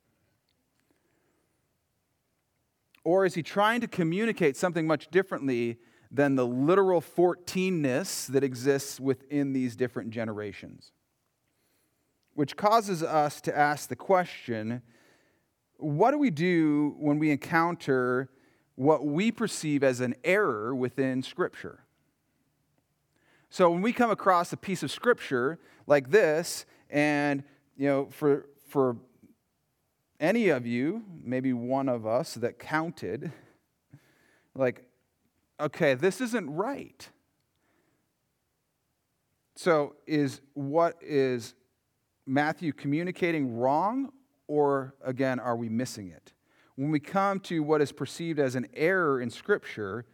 Or 3.04 3.26
is 3.26 3.34
he 3.34 3.42
trying 3.42 3.82
to 3.82 3.87
communicate 3.87 4.56
something 4.56 4.87
much 4.87 5.10
differently 5.10 5.76
than 6.10 6.34
the 6.34 6.46
literal 6.46 7.02
14ness 7.02 8.26
that 8.28 8.42
exists 8.42 8.98
within 8.98 9.52
these 9.52 9.76
different 9.76 10.08
generations? 10.08 10.92
Which 12.32 12.56
causes 12.56 13.02
us 13.02 13.42
to 13.42 13.56
ask 13.56 13.90
the 13.90 13.96
question 13.96 14.80
what 15.76 16.12
do 16.12 16.18
we 16.18 16.30
do 16.30 16.94
when 16.98 17.18
we 17.18 17.32
encounter 17.32 18.30
what 18.76 19.04
we 19.04 19.30
perceive 19.30 19.84
as 19.84 20.00
an 20.00 20.14
error 20.24 20.74
within 20.74 21.22
Scripture? 21.22 21.80
So 23.54 23.70
when 23.70 23.82
we 23.82 23.92
come 23.92 24.10
across 24.10 24.52
a 24.52 24.56
piece 24.56 24.82
of 24.82 24.90
Scripture 24.90 25.60
like 25.86 26.10
this, 26.10 26.66
and 26.90 27.44
you 27.76 27.86
know, 27.86 28.06
for 28.06 28.46
for 28.66 28.96
any 30.18 30.48
of 30.48 30.66
you, 30.66 31.04
maybe 31.22 31.52
one 31.52 31.88
of 31.88 32.04
us 32.04 32.34
that 32.34 32.58
counted, 32.58 33.30
like, 34.56 34.88
okay, 35.60 35.94
this 35.94 36.20
isn't 36.20 36.50
right. 36.50 37.08
So, 39.54 39.94
is 40.04 40.40
what 40.54 40.96
is 41.00 41.54
Matthew 42.26 42.72
communicating 42.72 43.56
wrong, 43.56 44.10
or 44.48 44.96
again, 45.00 45.38
are 45.38 45.54
we 45.54 45.68
missing 45.68 46.08
it? 46.08 46.32
When 46.74 46.90
we 46.90 46.98
come 46.98 47.38
to 47.42 47.62
what 47.62 47.80
is 47.80 47.92
perceived 47.92 48.40
as 48.40 48.56
an 48.56 48.66
error 48.74 49.20
in 49.20 49.30
Scripture, 49.30 50.06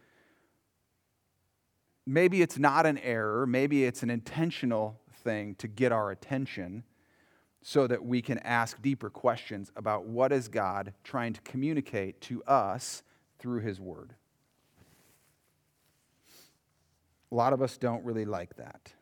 maybe 2.05 2.41
it's 2.41 2.57
not 2.57 2.85
an 2.85 2.97
error, 2.99 3.45
maybe 3.45 3.85
it's 3.85 4.03
an 4.03 4.09
intentional 4.09 4.99
thing 5.23 5.55
to 5.55 5.67
get 5.67 5.91
our 5.91 6.11
attention 6.11 6.83
so 7.61 7.85
that 7.87 8.03
we 8.03 8.21
can 8.21 8.39
ask 8.39 8.81
deeper 8.81 9.09
questions 9.09 9.71
about 9.75 10.05
what 10.05 10.31
is 10.31 10.47
God 10.47 10.93
trying 11.03 11.33
to 11.33 11.41
communicate 11.41 12.19
to 12.21 12.43
us 12.45 13.03
through 13.37 13.61
his 13.61 13.79
word. 13.79 14.15
A 17.31 17.35
lot 17.35 17.53
of 17.53 17.61
us 17.61 17.77
don't 17.77 18.03
really 18.03 18.25
like 18.25 18.55
that. 18.57 18.93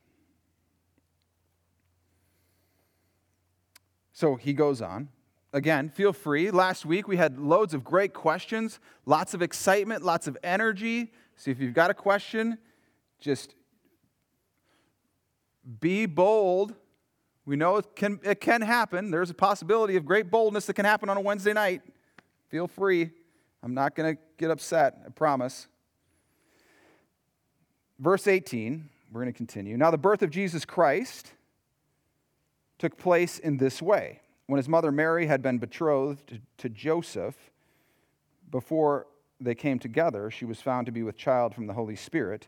So 4.11 4.35
he 4.35 4.53
goes 4.53 4.81
on. 4.81 5.07
Again, 5.53 5.89
feel 5.89 6.13
free. 6.13 6.51
Last 6.51 6.85
week 6.85 7.07
we 7.07 7.15
had 7.15 7.39
loads 7.39 7.73
of 7.73 7.83
great 7.83 8.13
questions, 8.13 8.79
lots 9.05 9.33
of 9.33 9.41
excitement, 9.41 10.03
lots 10.03 10.27
of 10.27 10.37
energy. 10.43 11.13
So 11.37 11.49
if 11.49 11.59
you've 11.59 11.73
got 11.73 11.89
a 11.89 11.93
question, 11.93 12.57
just 13.19 13.55
be 15.79 16.05
bold 16.05 16.75
we 17.49 17.55
know 17.55 17.77
it 17.77 17.95
can, 17.95 18.19
it 18.21 18.41
can 18.41 18.61
happen. 18.61 19.09
There's 19.09 19.31
a 19.31 19.33
possibility 19.33 19.95
of 19.95 20.05
great 20.05 20.29
boldness 20.29 20.67
that 20.67 20.75
can 20.75 20.85
happen 20.85 21.09
on 21.09 21.17
a 21.17 21.19
Wednesday 21.19 21.51
night. 21.51 21.81
Feel 22.49 22.67
free. 22.67 23.09
I'm 23.63 23.73
not 23.73 23.95
going 23.95 24.15
to 24.15 24.21
get 24.37 24.51
upset, 24.51 24.99
I 25.03 25.09
promise. 25.09 25.67
Verse 27.97 28.27
18, 28.27 28.87
we're 29.11 29.21
going 29.21 29.33
to 29.33 29.35
continue. 29.35 29.77
Now, 29.77 29.89
the 29.89 29.97
birth 29.97 30.21
of 30.21 30.29
Jesus 30.29 30.63
Christ 30.63 31.33
took 32.77 32.99
place 32.99 33.39
in 33.39 33.57
this 33.57 33.81
way. 33.81 34.21
When 34.45 34.57
his 34.57 34.69
mother 34.69 34.91
Mary 34.91 35.25
had 35.25 35.41
been 35.41 35.57
betrothed 35.57 36.39
to 36.59 36.69
Joseph, 36.69 37.35
before 38.51 39.07
they 39.41 39.55
came 39.55 39.79
together, 39.79 40.29
she 40.29 40.45
was 40.45 40.61
found 40.61 40.85
to 40.85 40.91
be 40.91 41.01
with 41.01 41.17
child 41.17 41.55
from 41.55 41.65
the 41.65 41.73
Holy 41.73 41.95
Spirit. 41.95 42.47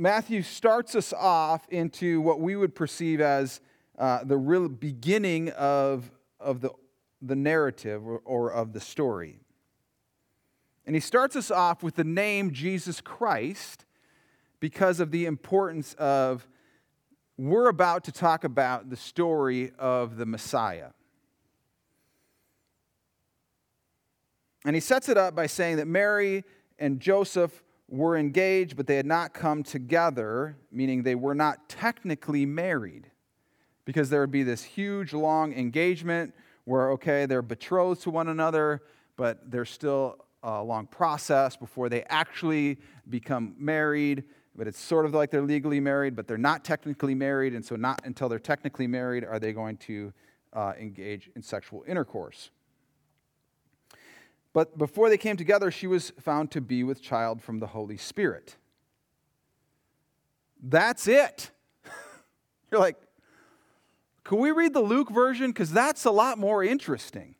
Matthew 0.00 0.40
starts 0.42 0.94
us 0.94 1.12
off 1.12 1.68
into 1.68 2.22
what 2.22 2.40
we 2.40 2.56
would 2.56 2.74
perceive 2.74 3.20
as 3.20 3.60
uh, 3.98 4.24
the 4.24 4.38
real 4.38 4.66
beginning 4.66 5.50
of, 5.50 6.10
of 6.40 6.62
the, 6.62 6.70
the 7.20 7.36
narrative 7.36 8.08
or, 8.08 8.22
or 8.24 8.50
of 8.50 8.72
the 8.72 8.80
story. 8.80 9.40
And 10.86 10.96
he 10.96 11.00
starts 11.00 11.36
us 11.36 11.50
off 11.50 11.82
with 11.82 11.96
the 11.96 12.04
name 12.04 12.52
Jesus 12.52 13.02
Christ 13.02 13.84
because 14.58 15.00
of 15.00 15.10
the 15.10 15.26
importance 15.26 15.92
of 15.98 16.48
we're 17.36 17.68
about 17.68 18.04
to 18.04 18.12
talk 18.12 18.42
about 18.42 18.88
the 18.88 18.96
story 18.96 19.70
of 19.78 20.16
the 20.16 20.24
Messiah. 20.24 20.92
And 24.64 24.74
he 24.74 24.80
sets 24.80 25.10
it 25.10 25.18
up 25.18 25.34
by 25.34 25.46
saying 25.46 25.76
that 25.76 25.86
Mary 25.86 26.44
and 26.78 27.00
Joseph 27.00 27.62
were 27.90 28.16
engaged, 28.16 28.76
but 28.76 28.86
they 28.86 28.96
had 28.96 29.06
not 29.06 29.34
come 29.34 29.62
together, 29.62 30.56
meaning 30.70 31.02
they 31.02 31.14
were 31.14 31.34
not 31.34 31.68
technically 31.68 32.46
married. 32.46 33.10
Because 33.84 34.08
there 34.10 34.20
would 34.20 34.30
be 34.30 34.44
this 34.44 34.62
huge, 34.62 35.12
long 35.12 35.52
engagement 35.52 36.34
where, 36.64 36.92
okay, 36.92 37.26
they're 37.26 37.42
betrothed 37.42 38.02
to 38.02 38.10
one 38.10 38.28
another, 38.28 38.82
but 39.16 39.50
there's 39.50 39.70
still 39.70 40.24
a 40.42 40.62
long 40.62 40.86
process 40.86 41.56
before 41.56 41.88
they 41.88 42.04
actually 42.04 42.78
become 43.08 43.54
married. 43.58 44.24
But 44.54 44.68
it's 44.68 44.78
sort 44.78 45.06
of 45.06 45.14
like 45.14 45.30
they're 45.30 45.42
legally 45.42 45.80
married, 45.80 46.14
but 46.14 46.28
they're 46.28 46.38
not 46.38 46.64
technically 46.64 47.14
married. 47.14 47.54
And 47.54 47.64
so, 47.64 47.76
not 47.76 48.00
until 48.04 48.28
they're 48.28 48.38
technically 48.38 48.86
married 48.86 49.24
are 49.24 49.38
they 49.38 49.52
going 49.52 49.78
to 49.78 50.12
uh, 50.52 50.72
engage 50.78 51.30
in 51.34 51.42
sexual 51.42 51.84
intercourse. 51.86 52.50
But 54.52 54.76
before 54.76 55.08
they 55.08 55.18
came 55.18 55.36
together, 55.36 55.70
she 55.70 55.86
was 55.86 56.10
found 56.20 56.50
to 56.52 56.60
be 56.60 56.82
with 56.82 57.00
child 57.00 57.42
from 57.42 57.60
the 57.60 57.68
Holy 57.68 57.96
Spirit. 57.96 58.56
That's 60.62 61.06
it. 61.06 61.50
You're 62.70 62.80
like, 62.80 62.96
can 64.24 64.38
we 64.38 64.50
read 64.50 64.74
the 64.74 64.80
Luke 64.80 65.10
version? 65.10 65.50
Because 65.50 65.70
that's 65.70 66.04
a 66.04 66.10
lot 66.10 66.38
more 66.38 66.62
interesting. 66.62 67.34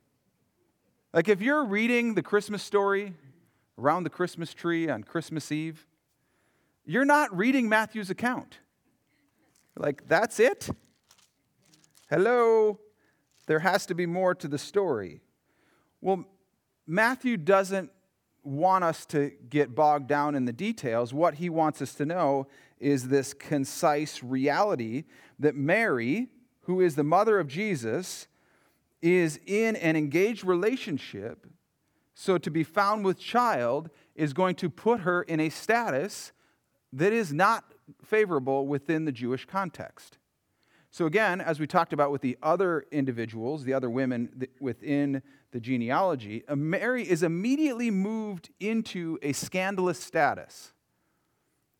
Like, 1.13 1.29
if 1.29 1.41
you're 1.41 1.65
reading 1.65 2.15
the 2.15 2.23
Christmas 2.23 2.63
story 2.63 3.15
around 3.79 4.05
the 4.05 4.11
Christmas 4.11 4.55
tree 4.55 4.89
on 4.89 5.03
Christmas 5.03 5.51
Eve, 5.51 5.87
you're 6.85 7.05
not 7.05 7.37
reading 7.37 7.69
Matthew's 7.69 8.11
account. 8.11 8.59
Like, 9.77 10.07
that's 10.09 10.39
it? 10.39 10.71
Hello? 12.09 12.79
There 13.47 13.59
has 13.61 13.87
to 13.87 13.95
be 13.95 14.07
more 14.07 14.35
to 14.37 14.49
the 14.49 14.59
story. 14.59 15.21
Well, 16.01 16.25
Matthew 16.87 17.37
doesn't 17.37 17.91
want 18.43 18.85
us 18.85 19.05
to 19.07 19.33
get 19.49 19.75
bogged 19.75 20.09
down 20.09 20.35
in 20.35 20.45
the 20.45 20.53
details. 20.53 21.13
What 21.13 21.35
he 21.35 21.49
wants 21.49 21.83
us 21.83 21.95
to 21.95 22.07
know 22.07 22.47
is 22.79 23.09
this 23.09 23.35
concise 23.35 24.23
reality 24.23 25.05
that 25.39 25.55
Mary, 25.55 26.29
who 26.63 26.81
is 26.81 26.97
the 26.97 27.05
mother 27.05 27.39
of 27.39 27.47
Jesus, 27.47 28.27
is 29.03 29.39
in 29.47 29.77
an 29.77 29.97
engaged 29.97 30.45
relationship. 30.45 31.47
So 32.15 32.39
to 32.39 32.51
be 32.51 32.65
found 32.65 33.05
with 33.05 33.19
child 33.19 33.91
is 34.15 34.33
going 34.33 34.55
to 34.57 34.71
put 34.71 35.01
her 35.01 35.23
in 35.23 35.41
a 35.41 35.49
status 35.49 36.33
that 36.93 37.13
is 37.13 37.33
not 37.33 37.65
favorable 38.05 38.67
within 38.67 39.05
the 39.05 39.13
Jewish 39.13 39.47
context. 39.47 40.19
So, 40.93 41.07
again, 41.07 41.41
as 41.41 41.61
we 41.61 41.69
talked 41.69 41.93
about 41.93 42.11
with 42.11 42.21
the 42.21 42.37
other 42.43 42.85
individuals, 42.91 43.63
the 43.63 43.73
other 43.73 43.89
women 43.89 44.49
within 44.61 45.23
the 45.53 45.61
genealogy, 45.61 46.45
Mary 46.55 47.09
is 47.09 47.23
immediately 47.23 47.91
moved 47.91 48.51
into 48.61 49.19
a 49.23 49.33
scandalous 49.33 49.99
status. 49.99 50.73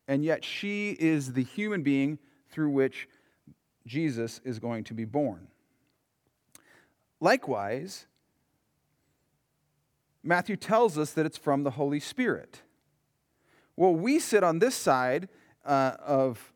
And 0.09 0.25
yet, 0.25 0.45
she 0.45 0.91
is 0.99 1.35
the 1.35 1.45
human 1.45 1.83
being 1.83 2.19
through 2.51 2.71
which 2.71 3.09
Jesus 3.87 4.41
is 4.45 4.59
going 4.59 4.85
to 4.85 4.95
be 4.95 5.05
born. 5.05 5.49
Likewise, 7.21 8.07
Matthew 10.23 10.57
tells 10.57 10.99
us 10.99 11.13
that 11.13 11.27
it's 11.27 11.39
from 11.39 11.63
the 11.63 11.71
Holy 11.71 12.01
Spirit. 12.01 12.63
Well, 13.77 13.95
we 13.95 14.19
sit 14.19 14.43
on 14.43 14.59
this 14.59 14.75
side 14.75 15.29
uh, 15.65 15.93
of 16.05 16.53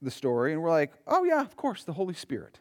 the 0.00 0.10
story 0.10 0.52
and 0.52 0.62
we're 0.62 0.70
like, 0.70 0.92
oh, 1.06 1.24
yeah, 1.24 1.40
of 1.40 1.56
course, 1.56 1.84
the 1.84 1.92
Holy 1.92 2.14
Spirit. 2.14 2.60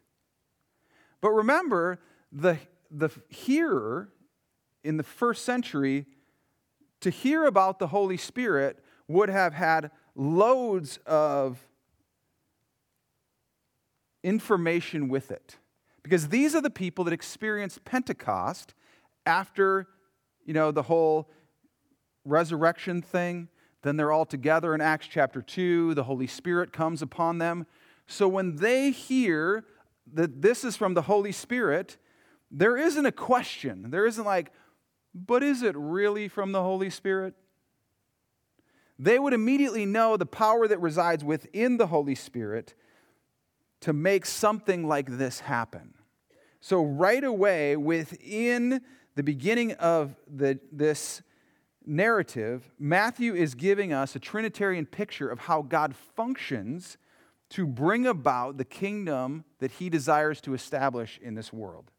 But 1.20 1.32
remember, 1.32 2.00
the, 2.32 2.58
the 2.91 3.10
hearer 3.30 4.10
in 4.84 4.97
the 4.97 5.04
first 5.04 5.45
century, 5.45 6.06
to 6.99 7.10
hear 7.10 7.45
about 7.45 7.80
the 7.80 7.88
Holy 7.88 8.17
Spirit 8.17 8.84
would 9.08 9.30
have 9.30 9.54
had 9.54 9.91
loads 10.15 10.99
of 11.06 11.67
information 14.23 15.08
with 15.08 15.32
it. 15.32 15.58
Because 16.04 16.27
these 16.27 16.56
are 16.56 16.62
the 16.62 16.69
people 16.69 17.04
that 17.06 17.13
experienced 17.13 17.84
Pentecost 17.86 18.73
after, 19.25 19.88
you 20.45 20.54
know, 20.54 20.71
the 20.71 20.84
whole 20.84 21.30
resurrection 22.25 23.01
thing. 23.01 23.47
Then 23.84 23.97
they're 23.97 24.12
all 24.12 24.25
together 24.25 24.75
in 24.75 24.82
Acts 24.82 25.08
chapter 25.08 25.41
2. 25.41 25.95
The 25.95 26.04
Holy 26.04 26.27
Spirit 26.27 26.71
comes 26.71 27.01
upon 27.01 27.38
them. 27.38 27.65
So 28.08 28.27
when 28.27 28.58
they 28.58 28.91
hear 28.91 29.63
that 30.13 30.41
this 30.41 30.63
is 30.63 30.75
from 30.75 30.93
the 30.93 31.04
Holy 31.04 31.32
Spirit, 31.32 31.97
there 32.52 32.78
isn't 32.78 33.06
a 33.06 33.12
question. 33.12 33.90
There 33.90 34.06
isn't 34.06 34.26
like, 34.26 34.52
but 35.16 35.42
is 35.42 35.64
it 35.64 35.76
really 35.76 36.28
from 36.28 36.52
the 36.52 36.62
Holy 36.62 36.90
Spirit? 36.90 37.34
They 39.00 39.18
would 39.18 39.34
immediately 39.34 39.86
know 39.86 40.18
the 40.18 40.26
power 40.26 40.68
that 40.68 40.80
resides 40.80 41.24
within 41.24 41.78
the 41.78 41.88
Holy 41.88 42.14
Spirit 42.14 42.76
to 43.80 43.94
make 43.94 44.26
something 44.26 44.88
like 44.88 45.18
this 45.18 45.40
happen. 45.40 45.96
So, 46.60 46.84
right 46.84 47.24
away, 47.24 47.76
within 47.76 48.82
the 49.16 49.24
beginning 49.24 49.72
of 49.74 50.16
the, 50.28 50.60
this 50.72 51.24
narrative, 51.84 52.70
Matthew 52.78 53.34
is 53.34 53.56
giving 53.56 53.92
us 53.92 54.16
a 54.16 54.20
Trinitarian 54.20 54.86
picture 54.86 55.30
of 55.30 55.40
how 55.40 55.64
God 55.64 55.96
functions 55.96 56.98
to 57.50 57.66
bring 57.66 58.06
about 58.06 58.58
the 58.58 58.66
kingdom 58.66 59.46
that 59.60 59.72
he 59.72 59.90
desires 59.90 60.40
to 60.42 60.54
establish 60.54 61.20
in 61.24 61.34
this 61.34 61.52
world. 61.52 61.92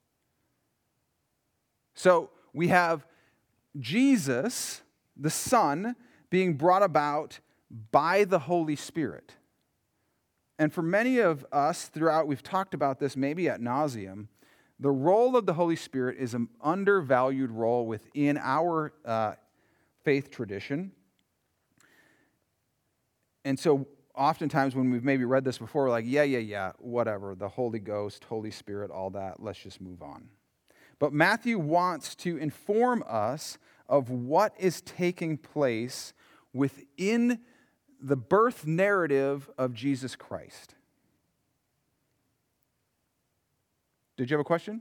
So 1.94 2.30
we 2.52 2.68
have 2.68 3.06
Jesus, 3.78 4.82
the 5.16 5.30
Son, 5.30 5.96
being 6.30 6.54
brought 6.54 6.82
about 6.82 7.40
by 7.90 8.24
the 8.24 8.40
Holy 8.40 8.76
Spirit. 8.76 9.34
And 10.58 10.72
for 10.72 10.82
many 10.82 11.18
of 11.18 11.44
us 11.50 11.86
throughout, 11.86 12.26
we've 12.26 12.42
talked 12.42 12.74
about 12.74 13.00
this 13.00 13.16
maybe 13.16 13.48
at 13.48 13.60
nauseum. 13.60 14.28
The 14.78 14.90
role 14.90 15.36
of 15.36 15.46
the 15.46 15.54
Holy 15.54 15.76
Spirit 15.76 16.18
is 16.18 16.34
an 16.34 16.48
undervalued 16.60 17.50
role 17.50 17.86
within 17.86 18.38
our 18.38 18.92
uh, 19.04 19.34
faith 20.04 20.30
tradition. 20.30 20.92
And 23.44 23.58
so 23.58 23.86
oftentimes 24.14 24.74
when 24.74 24.90
we've 24.90 25.04
maybe 25.04 25.24
read 25.24 25.44
this 25.44 25.58
before, 25.58 25.84
we're 25.84 25.90
like, 25.90 26.04
yeah, 26.06 26.22
yeah, 26.22 26.38
yeah, 26.38 26.72
whatever, 26.78 27.34
the 27.34 27.48
Holy 27.48 27.78
Ghost, 27.78 28.24
Holy 28.24 28.50
Spirit, 28.50 28.90
all 28.90 29.10
that, 29.10 29.42
let's 29.42 29.58
just 29.58 29.80
move 29.80 30.02
on. 30.02 30.28
But 31.02 31.12
Matthew 31.12 31.58
wants 31.58 32.14
to 32.14 32.36
inform 32.36 33.02
us 33.08 33.58
of 33.88 34.08
what 34.08 34.54
is 34.56 34.80
taking 34.82 35.36
place 35.36 36.12
within 36.52 37.40
the 38.00 38.14
birth 38.14 38.68
narrative 38.68 39.50
of 39.58 39.74
Jesus 39.74 40.14
Christ. 40.14 40.76
Did 44.16 44.30
you 44.30 44.36
have 44.36 44.42
a 44.42 44.44
question? 44.44 44.80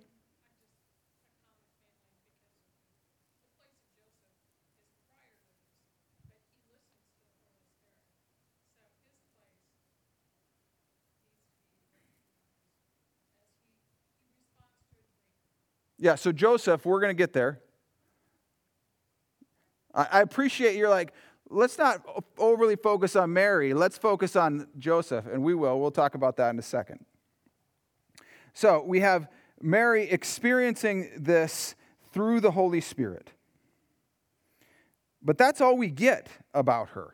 Yeah, 16.02 16.16
so 16.16 16.32
Joseph, 16.32 16.84
we're 16.84 17.00
going 17.00 17.16
to 17.16 17.18
get 17.18 17.32
there. 17.32 17.60
I 19.94 20.22
appreciate 20.22 20.76
you're 20.76 20.90
like, 20.90 21.14
let's 21.50 21.78
not 21.78 22.02
overly 22.40 22.76
focus 22.76 23.16
on 23.16 23.32
Mary. 23.34 23.74
Let's 23.74 23.98
focus 23.98 24.36
on 24.36 24.68
Joseph, 24.80 25.28
and 25.28 25.44
we 25.44 25.54
will. 25.54 25.80
We'll 25.80 25.92
talk 25.92 26.16
about 26.16 26.38
that 26.38 26.50
in 26.50 26.58
a 26.58 26.64
second. 26.64 27.06
So 28.54 28.84
we 28.84 29.02
have 29.02 29.28
Mary 29.62 30.10
experiencing 30.10 31.12
this 31.18 31.76
through 32.12 32.40
the 32.40 32.52
Holy 32.52 32.82
Spirit. 32.82 33.30
But 35.22 35.38
that's 35.38 35.62
all 35.62 35.78
we 35.78 35.90
get 35.90 36.30
about 36.54 36.90
her. 36.90 37.14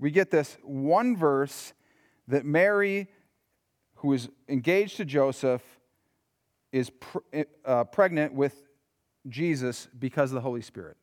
We 0.00 0.10
get 0.10 0.32
this 0.32 0.56
one 0.64 1.16
verse 1.16 1.74
that 2.26 2.44
Mary, 2.44 3.08
who 3.96 4.14
is 4.14 4.30
engaged 4.48 4.96
to 4.96 5.04
Joseph, 5.04 5.62
is 6.74 6.90
uh, 7.64 7.84
pregnant 7.84 8.34
with 8.34 8.60
Jesus 9.28 9.86
because 9.96 10.32
of 10.32 10.34
the 10.34 10.40
Holy 10.40 10.60
Spirit. 10.60 10.96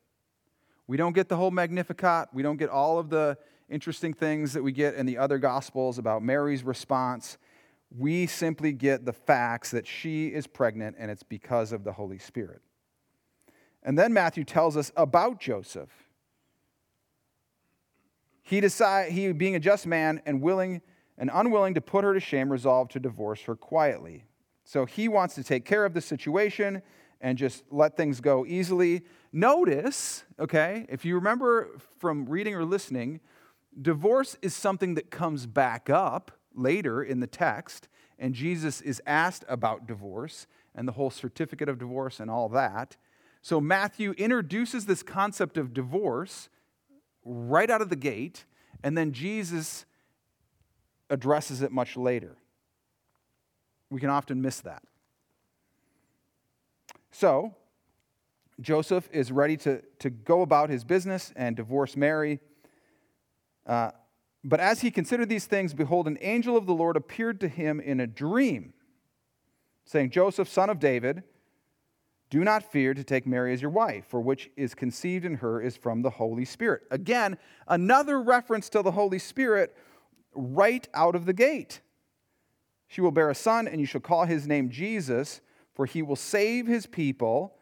We 0.85 0.97
don't 0.97 1.13
get 1.13 1.29
the 1.29 1.37
whole 1.37 1.49
Magnificat. 1.49 2.27
We 2.33 2.43
don't 2.43 2.57
get 2.57 2.69
all 2.69 2.99
of 2.99 3.09
the 3.09 3.37
interesting 3.69 4.13
things 4.13 4.51
that 4.51 4.61
we 4.61 4.73
get 4.73 4.95
in 4.95 5.05
the 5.05 5.17
other 5.17 5.37
Gospels 5.37 5.97
about 5.97 6.23
Mary's 6.23 6.63
response. 6.63 7.37
We 7.97 8.27
simply 8.27 8.73
get 8.73 9.05
the 9.05 9.13
facts 9.13 9.71
that 9.71 9.87
she 9.87 10.27
is 10.27 10.45
pregnant 10.45 10.97
and 10.99 11.09
it's 11.09 11.23
because 11.23 11.71
of 11.71 11.85
the 11.85 11.93
Holy 11.93 12.19
Spirit. 12.19 12.61
And 13.81 13.97
then 13.97 14.11
Matthew 14.11 14.43
tells 14.43 14.75
us 14.75 14.91
about 14.97 15.39
Joseph. 15.39 15.89
He 18.41 18.59
decide, 18.59 19.13
he 19.13 19.31
being 19.31 19.55
a 19.55 19.59
just 19.59 19.87
man 19.87 20.21
and 20.25 20.41
willing 20.41 20.81
and 21.17 21.31
unwilling 21.33 21.75
to 21.75 21.81
put 21.81 22.03
her 22.03 22.13
to 22.13 22.19
shame, 22.19 22.51
resolved 22.51 22.91
to 22.91 22.99
divorce 22.99 23.43
her 23.43 23.55
quietly. 23.55 24.25
So 24.63 24.85
he 24.85 25.07
wants 25.07 25.35
to 25.35 25.43
take 25.43 25.65
care 25.65 25.85
of 25.85 25.93
the 25.93 26.01
situation 26.01 26.81
and 27.19 27.37
just 27.37 27.63
let 27.69 27.97
things 27.97 28.19
go 28.19 28.45
easily. 28.45 29.03
Notice, 29.31 30.23
okay, 30.39 30.85
if 30.89 31.05
you 31.05 31.15
remember 31.15 31.69
from 31.99 32.25
reading 32.25 32.55
or 32.55 32.65
listening, 32.65 33.19
divorce 33.79 34.37
is 34.41 34.55
something 34.55 34.95
that 34.95 35.11
comes 35.11 35.45
back 35.45 35.89
up 35.89 36.31
later 36.53 37.03
in 37.03 37.19
the 37.19 37.27
text, 37.27 37.87
and 38.19 38.33
Jesus 38.33 38.81
is 38.81 39.01
asked 39.05 39.45
about 39.47 39.87
divorce 39.87 40.47
and 40.75 40.87
the 40.87 40.93
whole 40.93 41.09
certificate 41.09 41.69
of 41.69 41.77
divorce 41.77 42.19
and 42.19 42.29
all 42.29 42.49
that. 42.49 42.97
So 43.41 43.61
Matthew 43.61 44.11
introduces 44.17 44.85
this 44.85 45.03
concept 45.03 45.57
of 45.57 45.73
divorce 45.73 46.49
right 47.23 47.69
out 47.69 47.81
of 47.81 47.89
the 47.89 47.95
gate, 47.95 48.45
and 48.83 48.97
then 48.97 49.11
Jesus 49.13 49.85
addresses 51.09 51.61
it 51.61 51.71
much 51.71 51.95
later. 51.97 52.37
We 53.91 53.99
can 53.99 54.09
often 54.09 54.41
miss 54.41 54.61
that. 54.61 54.81
So, 57.11 57.53
Joseph 58.61 59.09
is 59.11 59.31
ready 59.31 59.57
to, 59.57 59.81
to 59.99 60.09
go 60.09 60.41
about 60.41 60.69
his 60.69 60.83
business 60.83 61.33
and 61.35 61.55
divorce 61.55 61.97
Mary. 61.97 62.39
Uh, 63.67 63.91
but 64.43 64.59
as 64.59 64.81
he 64.81 64.89
considered 64.89 65.29
these 65.29 65.45
things, 65.45 65.73
behold, 65.73 66.07
an 66.07 66.17
angel 66.21 66.55
of 66.55 66.65
the 66.65 66.73
Lord 66.73 66.95
appeared 66.95 67.39
to 67.41 67.47
him 67.47 67.79
in 67.79 67.99
a 67.99 68.07
dream, 68.07 68.73
saying, 69.83 70.11
Joseph, 70.11 70.47
son 70.47 70.69
of 70.69 70.79
David, 70.79 71.23
do 72.29 72.45
not 72.45 72.63
fear 72.63 72.93
to 72.93 73.03
take 73.03 73.27
Mary 73.27 73.53
as 73.53 73.61
your 73.61 73.71
wife, 73.71 74.05
for 74.07 74.21
which 74.21 74.49
is 74.55 74.73
conceived 74.73 75.25
in 75.25 75.35
her 75.35 75.61
is 75.61 75.75
from 75.75 76.01
the 76.01 76.09
Holy 76.09 76.45
Spirit. 76.45 76.83
Again, 76.89 77.37
another 77.67 78.21
reference 78.21 78.69
to 78.69 78.81
the 78.81 78.91
Holy 78.91 79.19
Spirit 79.19 79.75
right 80.33 80.87
out 80.93 81.13
of 81.13 81.25
the 81.25 81.33
gate. 81.33 81.81
She 82.91 82.99
will 82.99 83.11
bear 83.11 83.29
a 83.29 83.35
son, 83.35 83.69
and 83.69 83.79
you 83.79 83.87
shall 83.87 84.01
call 84.01 84.25
his 84.25 84.45
name 84.45 84.69
Jesus, 84.69 85.39
for 85.73 85.85
he 85.85 86.01
will 86.01 86.17
save 86.17 86.67
his 86.67 86.85
people. 86.85 87.55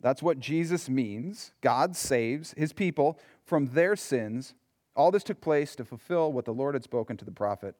That's 0.00 0.22
what 0.22 0.38
Jesus 0.38 0.88
means. 0.88 1.50
God 1.60 1.96
saves 1.96 2.54
his 2.56 2.72
people 2.72 3.18
from 3.44 3.66
their 3.66 3.96
sins. 3.96 4.54
All 4.94 5.10
this 5.10 5.24
took 5.24 5.40
place 5.40 5.74
to 5.74 5.84
fulfill 5.84 6.32
what 6.32 6.44
the 6.44 6.54
Lord 6.54 6.76
had 6.76 6.84
spoken 6.84 7.16
to 7.16 7.24
the 7.24 7.32
prophet. 7.32 7.74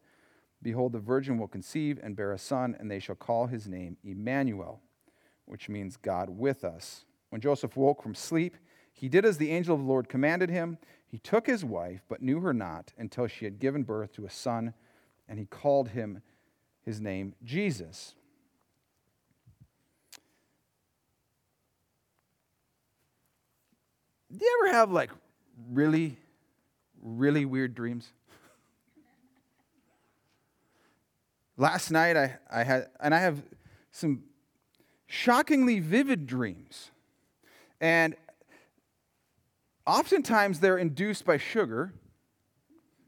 Behold, 0.61 0.92
the 0.92 0.98
virgin 0.98 1.38
will 1.38 1.46
conceive 1.46 2.00
and 2.02 2.16
bear 2.16 2.32
a 2.32 2.38
son, 2.38 2.76
and 2.80 2.90
they 2.90 2.98
shall 2.98 3.14
call 3.14 3.46
his 3.46 3.68
name 3.68 3.96
Emmanuel 4.02 4.82
which 5.46 5.68
means 5.68 5.96
God 5.96 6.28
with 6.28 6.64
us. 6.64 7.04
When 7.30 7.40
Joseph 7.40 7.76
woke 7.76 8.02
from 8.02 8.14
sleep, 8.14 8.57
he 8.92 9.09
did 9.09 9.24
as 9.24 9.38
the 9.38 9.52
angel 9.52 9.74
of 9.74 9.80
the 9.80 9.86
Lord 9.86 10.09
commanded 10.09 10.50
him. 10.50 10.78
He 11.07 11.18
took 11.18 11.46
his 11.46 11.64
wife, 11.64 12.02
but 12.09 12.20
knew 12.20 12.40
her 12.40 12.52
not 12.52 12.92
until 12.98 13.26
she 13.26 13.44
had 13.44 13.59
given 13.59 13.84
birth 13.84 14.12
to 14.14 14.26
a 14.26 14.30
son, 14.30 14.74
and 15.28 15.38
he 15.38 15.46
called 15.46 15.90
him 15.90 16.20
his 16.87 17.01
name 17.01 17.34
Jesus. 17.45 18.14
Do 24.30 24.45
you 24.45 24.61
ever 24.62 24.76
have 24.76 24.93
like 24.93 25.11
really, 25.70 26.16
really 27.03 27.45
weird 27.45 27.74
dreams? 27.74 28.12
Last 31.57 31.91
night 31.91 32.16
I, 32.16 32.37
I 32.51 32.62
had, 32.62 32.89
and 33.01 33.14
I 33.14 33.18
have 33.18 33.43
some 33.91 34.22
shockingly 35.07 35.80
vivid 35.80 36.26
dreams. 36.26 36.91
And 37.80 38.14
oftentimes 39.87 40.61
they're 40.61 40.78
induced 40.78 41.24
by 41.24 41.37
sugar. 41.37 41.93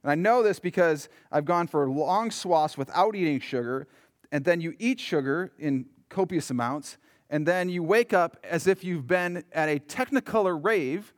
And 0.02 0.12
I 0.12 0.14
know 0.14 0.42
this 0.42 0.60
because 0.60 1.08
I've 1.32 1.44
gone 1.44 1.66
for 1.66 1.88
long 1.88 2.30
swaths 2.30 2.78
without 2.78 3.14
eating 3.14 3.40
sugar, 3.40 3.88
and 4.30 4.44
then 4.44 4.60
you 4.60 4.74
eat 4.78 5.00
sugar 5.00 5.52
in 5.58 5.86
copious 6.08 6.50
amounts, 6.50 6.98
and 7.30 7.46
then 7.46 7.68
you 7.68 7.82
wake 7.82 8.12
up 8.12 8.36
as 8.44 8.66
if 8.66 8.84
you've 8.84 9.06
been 9.06 9.44
at 9.52 9.68
a 9.68 9.78
technicolor 9.78 10.62
rave 10.62 11.12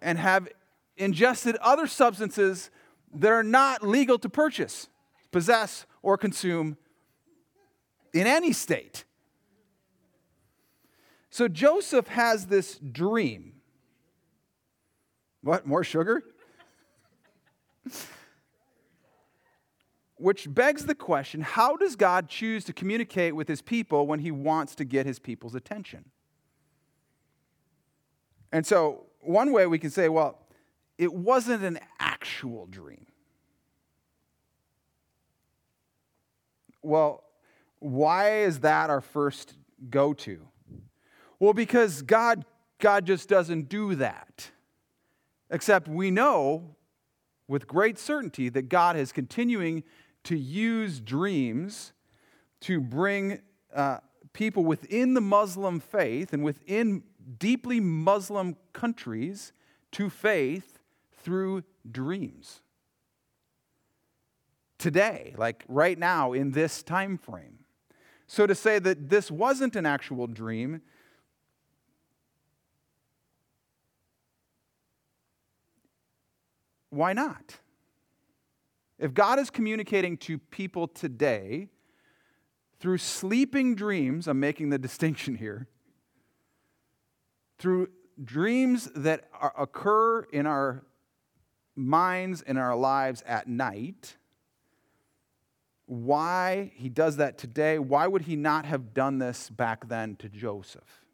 and 0.00 0.18
have 0.18 0.48
ingested 0.96 1.56
other 1.56 1.86
substances 1.86 2.70
that 3.14 3.30
are 3.30 3.42
not 3.42 3.86
legal 3.86 4.18
to 4.18 4.28
purchase, 4.28 4.88
possess, 5.30 5.86
or 6.02 6.18
consume 6.18 6.76
in 8.12 8.26
any 8.26 8.52
state. 8.52 9.04
So 11.30 11.48
Joseph 11.48 12.08
has 12.08 12.46
this 12.46 12.78
dream. 12.78 13.54
What, 15.42 15.66
more 15.66 15.82
sugar? 15.82 16.22
Which 20.16 20.52
begs 20.52 20.86
the 20.86 20.94
question 20.94 21.40
how 21.40 21.76
does 21.76 21.96
God 21.96 22.28
choose 22.28 22.64
to 22.66 22.72
communicate 22.72 23.34
with 23.34 23.48
his 23.48 23.60
people 23.60 24.06
when 24.06 24.20
he 24.20 24.30
wants 24.30 24.74
to 24.76 24.84
get 24.84 25.04
his 25.04 25.18
people's 25.18 25.54
attention? 25.54 26.04
And 28.52 28.66
so, 28.66 29.06
one 29.20 29.50
way 29.52 29.66
we 29.66 29.78
can 29.78 29.90
say, 29.90 30.08
well, 30.08 30.38
it 30.98 31.12
wasn't 31.12 31.64
an 31.64 31.80
actual 31.98 32.66
dream. 32.66 33.06
Well, 36.82 37.24
why 37.78 38.42
is 38.42 38.60
that 38.60 38.90
our 38.90 39.00
first 39.00 39.54
go 39.90 40.12
to? 40.14 40.46
Well, 41.40 41.52
because 41.52 42.02
God, 42.02 42.44
God 42.78 43.06
just 43.06 43.28
doesn't 43.28 43.68
do 43.68 43.96
that. 43.96 44.50
Except 45.50 45.88
we 45.88 46.12
know 46.12 46.76
with 47.52 47.66
great 47.66 47.98
certainty 47.98 48.48
that 48.48 48.70
God 48.70 48.96
is 48.96 49.12
continuing 49.12 49.84
to 50.24 50.34
use 50.34 51.00
dreams 51.00 51.92
to 52.62 52.80
bring 52.80 53.42
uh, 53.74 53.98
people 54.32 54.64
within 54.64 55.12
the 55.12 55.20
Muslim 55.20 55.78
faith 55.78 56.32
and 56.32 56.42
within 56.42 57.02
deeply 57.38 57.78
Muslim 57.78 58.56
countries 58.72 59.52
to 59.90 60.08
faith 60.08 60.78
through 61.18 61.62
dreams. 61.90 62.62
Today, 64.78 65.34
like 65.36 65.62
right 65.68 65.98
now 65.98 66.32
in 66.32 66.52
this 66.52 66.82
time 66.82 67.18
frame. 67.18 67.58
So 68.26 68.46
to 68.46 68.54
say 68.54 68.78
that 68.78 69.10
this 69.10 69.30
wasn't 69.30 69.76
an 69.76 69.84
actual 69.84 70.26
dream 70.26 70.80
Why 76.92 77.14
not? 77.14 77.58
If 78.98 79.14
God 79.14 79.38
is 79.38 79.48
communicating 79.48 80.18
to 80.18 80.36
people 80.36 80.86
today 80.86 81.68
through 82.80 82.98
sleeping 82.98 83.74
dreams, 83.74 84.28
I'm 84.28 84.38
making 84.38 84.68
the 84.68 84.78
distinction 84.88 85.36
here, 85.36 85.68
through 87.58 87.88
dreams 88.22 88.90
that 88.94 89.30
are, 89.32 89.54
occur 89.56 90.24
in 90.34 90.46
our 90.46 90.84
minds, 91.74 92.42
in 92.42 92.58
our 92.58 92.76
lives 92.76 93.22
at 93.26 93.48
night, 93.48 94.18
why 95.86 96.72
he 96.74 96.90
does 96.90 97.16
that 97.16 97.38
today, 97.38 97.78
why 97.78 98.06
would 98.06 98.22
he 98.22 98.36
not 98.36 98.66
have 98.66 98.92
done 98.92 99.18
this 99.18 99.48
back 99.48 99.88
then 99.88 100.14
to 100.16 100.28
Joseph? 100.28 101.06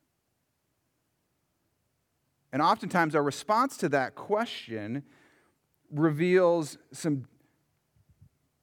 And 2.53 2.61
oftentimes, 2.61 3.15
our 3.15 3.23
response 3.23 3.77
to 3.77 3.89
that 3.91 4.17
question 4.17 5.05
reveals 5.91 6.79
some, 6.93 7.27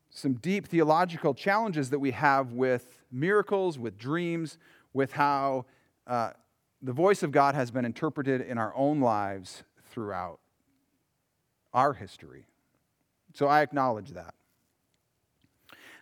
some 0.10 0.34
deep 0.36 0.68
theological 0.68 1.34
challenges 1.34 1.90
that 1.90 2.00
we 2.00 2.12
have 2.12 2.54
with 2.54 2.98
miracles, 3.12 3.80
with 3.80 3.98
dreams, 3.98 4.58
with 4.94 5.14
how 5.14 5.66
uh, 6.08 6.32
the 6.82 6.94
voice 6.94 7.24
of 7.24 7.32
God 7.32 7.56
has 7.56 7.72
been 7.72 7.86
interpreted 7.86 8.42
in 8.42 8.58
our 8.58 8.74
own 8.76 9.02
lives 9.02 9.64
throughout 9.90 10.40
our 11.74 11.94
history. 11.94 12.46
So 13.34 13.48
I 13.48 13.62
acknowledge 13.62 14.12
that. 14.12 14.34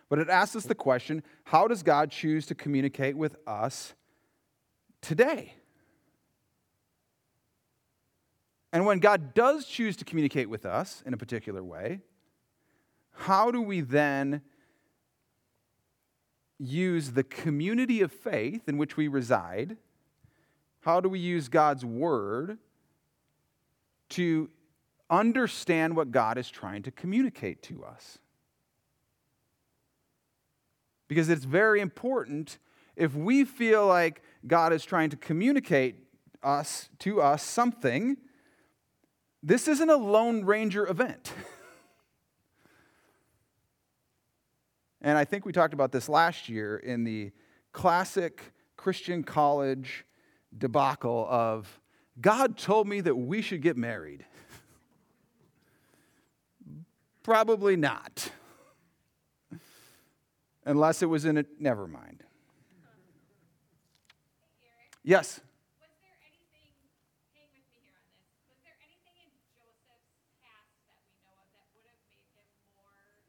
But 0.08 0.18
it 0.18 0.28
asks 0.28 0.54
us 0.54 0.64
the 0.64 0.74
question 0.74 1.22
how 1.44 1.66
does 1.66 1.82
God 1.82 2.10
choose 2.10 2.46
to 2.46 2.54
communicate 2.54 3.16
with 3.16 3.36
us 3.46 3.94
today? 5.00 5.54
And 8.74 8.84
when 8.84 8.98
God 8.98 9.34
does 9.34 9.66
choose 9.66 9.96
to 9.98 10.04
communicate 10.04 10.50
with 10.50 10.66
us 10.66 11.00
in 11.06 11.14
a 11.14 11.16
particular 11.16 11.62
way, 11.62 12.00
how 13.12 13.52
do 13.52 13.62
we 13.62 13.80
then 13.80 14.42
use 16.58 17.12
the 17.12 17.22
community 17.22 18.00
of 18.00 18.10
faith 18.10 18.68
in 18.68 18.76
which 18.76 18.96
we 18.96 19.06
reside? 19.06 19.76
How 20.80 21.00
do 21.00 21.08
we 21.08 21.20
use 21.20 21.48
God's 21.48 21.84
word 21.84 22.58
to 24.08 24.50
understand 25.08 25.94
what 25.94 26.10
God 26.10 26.36
is 26.36 26.50
trying 26.50 26.82
to 26.82 26.90
communicate 26.90 27.62
to 27.62 27.84
us? 27.84 28.18
Because 31.06 31.28
it's 31.28 31.44
very 31.44 31.80
important 31.80 32.58
if 32.96 33.14
we 33.14 33.44
feel 33.44 33.86
like 33.86 34.20
God 34.48 34.72
is 34.72 34.84
trying 34.84 35.10
to 35.10 35.16
communicate 35.16 35.94
us 36.42 36.88
to 36.98 37.22
us 37.22 37.44
something 37.44 38.16
this 39.44 39.68
isn't 39.68 39.90
a 39.90 39.96
Lone 39.96 40.44
Ranger 40.44 40.88
event. 40.88 41.32
and 45.02 45.18
I 45.18 45.24
think 45.24 45.44
we 45.44 45.52
talked 45.52 45.74
about 45.74 45.92
this 45.92 46.08
last 46.08 46.48
year 46.48 46.78
in 46.78 47.04
the 47.04 47.30
classic 47.72 48.54
Christian 48.76 49.22
college 49.22 50.06
debacle 50.56 51.26
of 51.28 51.78
God 52.20 52.56
told 52.56 52.88
me 52.88 53.00
that 53.02 53.14
we 53.14 53.42
should 53.42 53.60
get 53.60 53.76
married. 53.76 54.24
Probably 57.22 57.76
not. 57.76 58.30
Unless 60.64 61.02
it 61.02 61.06
was 61.06 61.26
in 61.26 61.36
a, 61.36 61.44
never 61.58 61.86
mind. 61.86 62.24
Yes. 65.02 65.40
Was 65.76 65.92
there 66.00 66.16
anything, 66.24 66.72
hang 67.36 67.52
with 67.52 67.68
me 67.68 67.76
here 67.84 67.92
on 67.92 68.08
this, 68.08 68.24
was 68.48 68.56
there 68.64 68.72
anything 68.80 69.20
in 69.20 69.28
Joseph's 69.44 70.16
past 70.40 70.72
that 70.80 70.88
we 70.96 71.04
know 71.20 71.28
of 71.36 71.44
that 71.52 71.68
would 71.76 71.84
have 71.84 72.00
made 72.08 72.24
him 72.32 72.48
more 72.72 73.20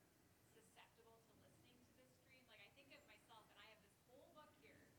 susceptible 0.56 1.20
to 1.20 1.36
listening 1.44 1.84
to 1.84 1.92
this 2.00 2.16
dream? 2.24 2.40
Like, 2.48 2.64
I 2.64 2.72
think 2.80 2.96
of 2.96 3.04
myself, 3.12 3.44
and 3.52 3.60
I 3.60 3.68
have 3.76 3.84
this 3.84 4.00
whole 4.08 4.24
book 4.40 4.56
here 4.64 4.80
that 4.80 4.96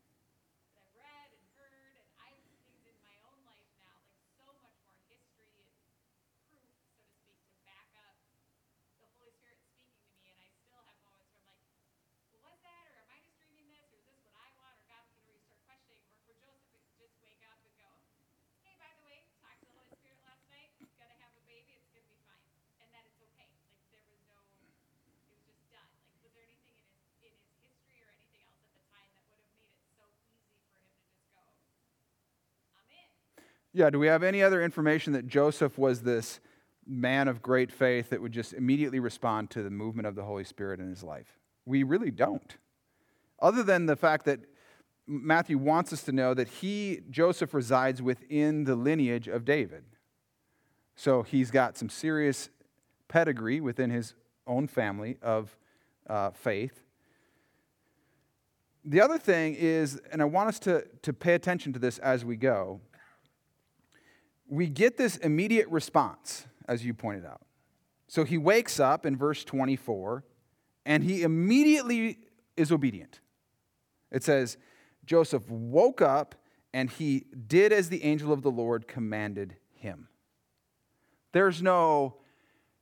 I've 0.77 0.93
read 0.93 1.33
and 1.33 1.41
heard, 1.57 1.97
and 1.97 2.05
I 2.21 2.29
have 2.37 2.45
things 2.61 2.85
in 2.85 2.93
my 3.01 3.17
own 3.25 3.41
life 3.49 3.65
now, 3.81 3.97
like 4.13 4.21
so 4.37 4.45
much 4.61 4.77
more 4.85 5.01
history 5.09 5.49
and 5.65 5.73
proof, 5.81 5.97
so 6.53 6.61
to 6.61 6.69
speak, 6.77 7.09
to 7.49 7.57
back 7.65 7.89
up 8.05 8.13
the 9.01 9.09
Holy 9.17 9.33
Spirit 9.33 9.57
speaking 9.65 9.97
to 9.97 10.13
me, 10.21 10.29
and 10.29 10.37
I 10.45 10.53
still 10.61 10.85
have 10.85 11.01
moments 11.01 11.33
where 11.41 11.49
I'm 11.49 11.57
like, 11.65 11.81
well, 12.37 12.53
was 12.53 12.61
that, 12.61 12.85
or 12.93 13.01
am 13.01 13.09
I 13.09 13.17
just 13.25 13.41
dreaming 13.41 13.73
this, 13.73 13.89
or 13.89 13.97
is 13.97 14.05
this 14.05 14.21
what 14.21 14.37
I 14.37 14.45
want, 14.61 14.77
or 14.77 14.85
God, 14.85 15.01
you 15.09 15.17
know, 15.17 15.25
where 15.25 15.33
you 15.33 15.41
start 15.41 15.57
questioning, 15.65 16.05
where 16.05 16.21
for 16.27 16.35
Joseph, 16.43 16.75
it's 16.75 16.91
just 16.99 17.15
wake 17.23 17.39
up 17.47 17.55
and 17.63 17.71
go, 17.79 17.87
hey, 18.67 18.75
by 18.79 18.91
the 18.99 19.03
way, 19.07 19.23
talked 19.39 19.59
to 19.63 19.67
the 19.67 19.75
Holy 19.79 19.95
Spirit 19.95 20.19
last 20.27 20.43
night, 20.51 20.71
gonna 20.99 21.15
have 21.23 21.31
a 21.39 21.43
baby, 21.47 21.79
it's 21.79 21.87
gonna 21.95 22.03
be 22.07 22.19
fine, 22.27 22.51
and 22.83 22.87
that 22.91 23.03
it's 23.07 23.19
okay, 23.31 23.47
like, 23.55 23.63
there 23.95 24.03
was 24.07 24.19
no, 24.27 24.35
it 24.57 25.27
was 25.31 25.39
just 25.47 25.63
done, 25.71 25.87
like, 26.07 26.19
was 26.23 26.31
there 26.35 26.43
anything 26.47 26.75
in 26.75 26.83
his, 26.87 26.99
in 27.23 27.31
his 27.35 27.51
history 27.63 27.99
or 28.03 28.11
anything 28.11 28.43
else 28.43 28.59
at 28.63 28.71
the 28.75 28.83
time 28.91 29.07
that 29.15 29.23
would 29.31 29.39
have 29.39 29.51
made 29.55 29.71
it 29.71 29.83
so 29.95 30.03
easy 30.19 30.51
for 30.59 30.67
him 30.67 30.83
to 30.87 30.99
just 31.07 31.23
go, 31.31 31.43
I'm 32.75 32.91
in? 32.91 33.11
Yeah, 33.77 33.91
do 33.91 33.99
we 33.99 34.07
have 34.07 34.23
any 34.23 34.41
other 34.41 34.63
information 34.63 35.13
that 35.13 35.27
Joseph 35.27 35.77
was 35.77 36.01
this 36.01 36.39
man 36.87 37.27
of 37.27 37.43
great 37.43 37.71
faith 37.71 38.09
that 38.09 38.19
would 38.19 38.31
just 38.31 38.53
immediately 38.53 38.99
respond 38.99 39.51
to 39.51 39.61
the 39.61 39.69
movement 39.69 40.07
of 40.07 40.15
the 40.15 40.23
Holy 40.23 40.45
Spirit 40.45 40.79
in 40.79 40.89
his 40.89 41.03
life? 41.03 41.37
We 41.63 41.83
really 41.83 42.09
don't. 42.09 42.57
Other 43.39 43.61
than 43.61 43.85
the 43.85 43.95
fact 43.95 44.25
that 44.25 44.39
Matthew 45.05 45.59
wants 45.59 45.93
us 45.93 46.01
to 46.05 46.11
know 46.11 46.33
that 46.33 46.47
he, 46.47 47.01
Joseph, 47.11 47.53
resides 47.53 48.01
within 48.01 48.63
the 48.63 48.75
lineage 48.75 49.27
of 49.27 49.45
David. 49.45 49.83
So 50.95 51.21
he's 51.21 51.51
got 51.51 51.77
some 51.77 51.87
serious 51.87 52.49
pedigree 53.07 53.61
within 53.61 53.91
his 53.91 54.15
own 54.47 54.65
family 54.67 55.17
of 55.21 55.55
uh, 56.09 56.31
faith. 56.31 56.81
The 58.83 59.01
other 59.01 59.19
thing 59.19 59.53
is, 59.53 60.01
and 60.11 60.19
I 60.19 60.25
want 60.25 60.49
us 60.49 60.57
to, 60.61 60.83
to 61.03 61.13
pay 61.13 61.35
attention 61.35 61.73
to 61.73 61.79
this 61.79 61.99
as 61.99 62.25
we 62.25 62.37
go, 62.37 62.81
we 64.47 64.67
get 64.67 64.97
this 64.97 65.17
immediate 65.17 65.67
response, 65.69 66.45
as 66.67 66.85
you 66.85 66.93
pointed 66.93 67.25
out. 67.25 67.41
So 68.07 68.23
he 68.23 68.37
wakes 68.37 68.79
up 68.79 69.05
in 69.05 69.17
verse 69.17 69.43
24 69.43 70.23
and 70.85 71.03
he 71.03 71.23
immediately 71.23 72.19
is 72.55 72.71
obedient. 72.71 73.19
It 74.11 74.23
says, 74.23 74.57
Joseph 75.05 75.49
woke 75.49 76.01
up 76.01 76.35
and 76.73 76.89
he 76.89 77.25
did 77.47 77.73
as 77.73 77.89
the 77.89 78.03
angel 78.03 78.31
of 78.31 78.41
the 78.41 78.51
Lord 78.51 78.87
commanded 78.87 79.57
him. 79.73 80.07
There's 81.33 81.61
no, 81.61 82.17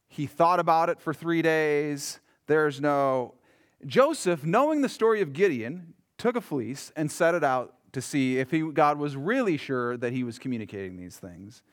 he 0.07 0.27
thought 0.27 0.59
about 0.59 0.89
it 0.89 0.99
for 0.99 1.13
three 1.13 1.41
days. 1.41 2.19
There's 2.47 2.79
no, 2.79 3.35
Joseph, 3.85 4.43
knowing 4.43 4.81
the 4.81 4.89
story 4.89 5.21
of 5.21 5.33
Gideon, 5.33 5.93
took 6.17 6.35
a 6.35 6.41
fleece 6.41 6.91
and 6.95 7.11
set 7.11 7.35
it 7.35 7.43
out 7.43 7.73
to 7.95 8.01
see 8.01 8.39
if 8.39 8.51
he, 8.51 8.59
God 8.59 8.97
was 8.99 9.15
really 9.15 9.55
sure 9.55 9.95
that 9.95 10.11
he 10.11 10.25
was 10.25 10.37
communicating 10.37 10.97
these 10.97 11.15
things. 11.15 11.63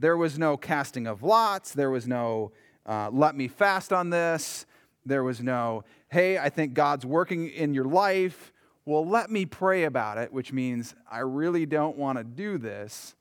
There 0.00 0.16
was 0.16 0.36
no 0.36 0.56
casting 0.56 1.06
of 1.06 1.22
lots. 1.22 1.72
There 1.72 1.88
was 1.88 2.08
no, 2.08 2.50
uh, 2.84 3.10
let 3.12 3.36
me 3.36 3.46
fast 3.46 3.92
on 3.92 4.10
this. 4.10 4.66
There 5.06 5.22
was 5.22 5.40
no, 5.40 5.84
hey, 6.08 6.36
I 6.36 6.48
think 6.48 6.74
God's 6.74 7.06
working 7.06 7.48
in 7.48 7.74
your 7.74 7.84
life. 7.84 8.52
Well, 8.86 9.06
let 9.06 9.30
me 9.30 9.46
pray 9.46 9.84
about 9.84 10.18
it, 10.18 10.32
which 10.32 10.52
means 10.52 10.96
I 11.08 11.20
really 11.20 11.64
don't 11.64 11.96
want 11.96 12.18
to 12.18 12.24
do 12.24 12.58
this. 12.58 13.14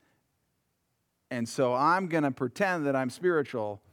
And 1.30 1.48
so 1.48 1.76
I'm 1.76 2.08
going 2.08 2.24
to 2.24 2.32
pretend 2.32 2.88
that 2.88 2.96
I'm 2.96 3.12
spiritual 3.12 3.84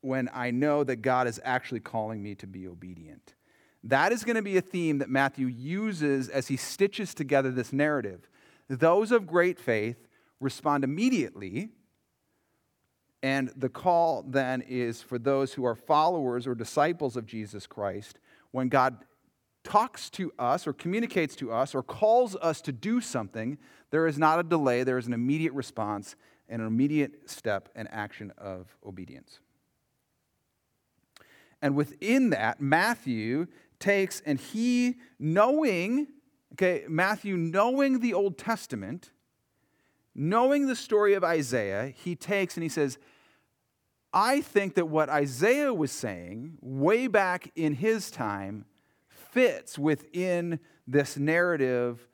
when 0.00 0.30
I 0.32 0.52
know 0.52 0.84
that 0.84 1.02
God 1.02 1.26
is 1.26 1.40
actually 1.42 1.80
calling 1.80 2.22
me 2.22 2.36
to 2.36 2.46
be 2.46 2.68
obedient. 2.68 3.34
That 3.84 4.12
is 4.12 4.24
going 4.24 4.36
to 4.36 4.42
be 4.42 4.56
a 4.56 4.62
theme 4.62 4.98
that 4.98 5.08
Matthew 5.08 5.46
uses 5.46 6.28
as 6.28 6.48
he 6.48 6.56
stitches 6.56 7.14
together 7.14 7.50
this 7.50 7.72
narrative. 7.72 8.28
Those 8.68 9.10
of 9.10 9.26
great 9.26 9.58
faith 9.58 10.08
respond 10.38 10.84
immediately, 10.84 11.70
and 13.22 13.50
the 13.56 13.68
call 13.68 14.22
then 14.26 14.62
is 14.62 15.02
for 15.02 15.18
those 15.18 15.54
who 15.54 15.64
are 15.64 15.74
followers 15.74 16.46
or 16.46 16.54
disciples 16.54 17.16
of 17.16 17.26
Jesus 17.26 17.66
Christ 17.66 18.18
when 18.52 18.68
God 18.68 18.98
talks 19.62 20.08
to 20.10 20.32
us 20.38 20.66
or 20.66 20.72
communicates 20.72 21.36
to 21.36 21.52
us 21.52 21.74
or 21.74 21.82
calls 21.82 22.34
us 22.36 22.60
to 22.62 22.72
do 22.72 23.00
something, 23.00 23.58
there 23.90 24.06
is 24.06 24.18
not 24.18 24.38
a 24.38 24.42
delay, 24.42 24.82
there 24.82 24.98
is 24.98 25.06
an 25.06 25.12
immediate 25.12 25.52
response 25.52 26.16
and 26.48 26.60
an 26.60 26.66
immediate 26.66 27.30
step 27.30 27.68
and 27.74 27.88
action 27.90 28.32
of 28.38 28.76
obedience. 28.84 29.40
And 31.62 31.76
within 31.76 32.30
that, 32.30 32.60
Matthew 32.60 33.46
takes 33.80 34.20
and 34.20 34.38
he, 34.38 34.96
knowing, 35.18 36.06
okay, 36.52 36.84
Matthew, 36.88 37.36
knowing 37.36 38.00
the 38.00 38.14
Old 38.14 38.38
Testament, 38.38 39.10
knowing 40.14 40.66
the 40.66 40.76
story 40.76 41.14
of 41.14 41.24
Isaiah, 41.24 41.92
he 41.96 42.14
takes 42.14 42.56
and 42.56 42.62
he 42.62 42.68
says, 42.68 42.98
I 44.12 44.40
think 44.40 44.74
that 44.74 44.86
what 44.86 45.08
Isaiah 45.08 45.72
was 45.72 45.92
saying 45.92 46.58
way 46.60 47.06
back 47.06 47.50
in 47.54 47.74
his 47.74 48.10
time 48.10 48.66
fits 49.08 49.78
within 49.78 50.58
this 50.86 51.16
narrative 51.16 52.08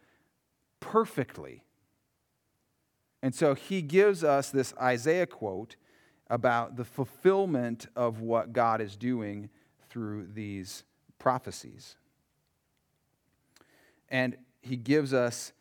perfectly. 0.81 1.65
And 3.23 3.35
so 3.35 3.55
he 3.55 3.81
gives 3.83 4.23
us 4.23 4.51
this 4.51 4.75
Isaiah 4.81 5.27
quote 5.27 5.77
about 6.29 6.77
the 6.77 6.85
fulfillment 6.85 7.87
of 7.97 8.21
what 8.21 8.53
God 8.53 8.81
is 8.81 8.97
doing 8.97 9.49
through 9.89 10.29
these 10.35 10.85
prophecies. 11.19 11.97
And 14.09 14.37
he 14.61 14.77
gives 14.77 15.13
us 15.13 15.53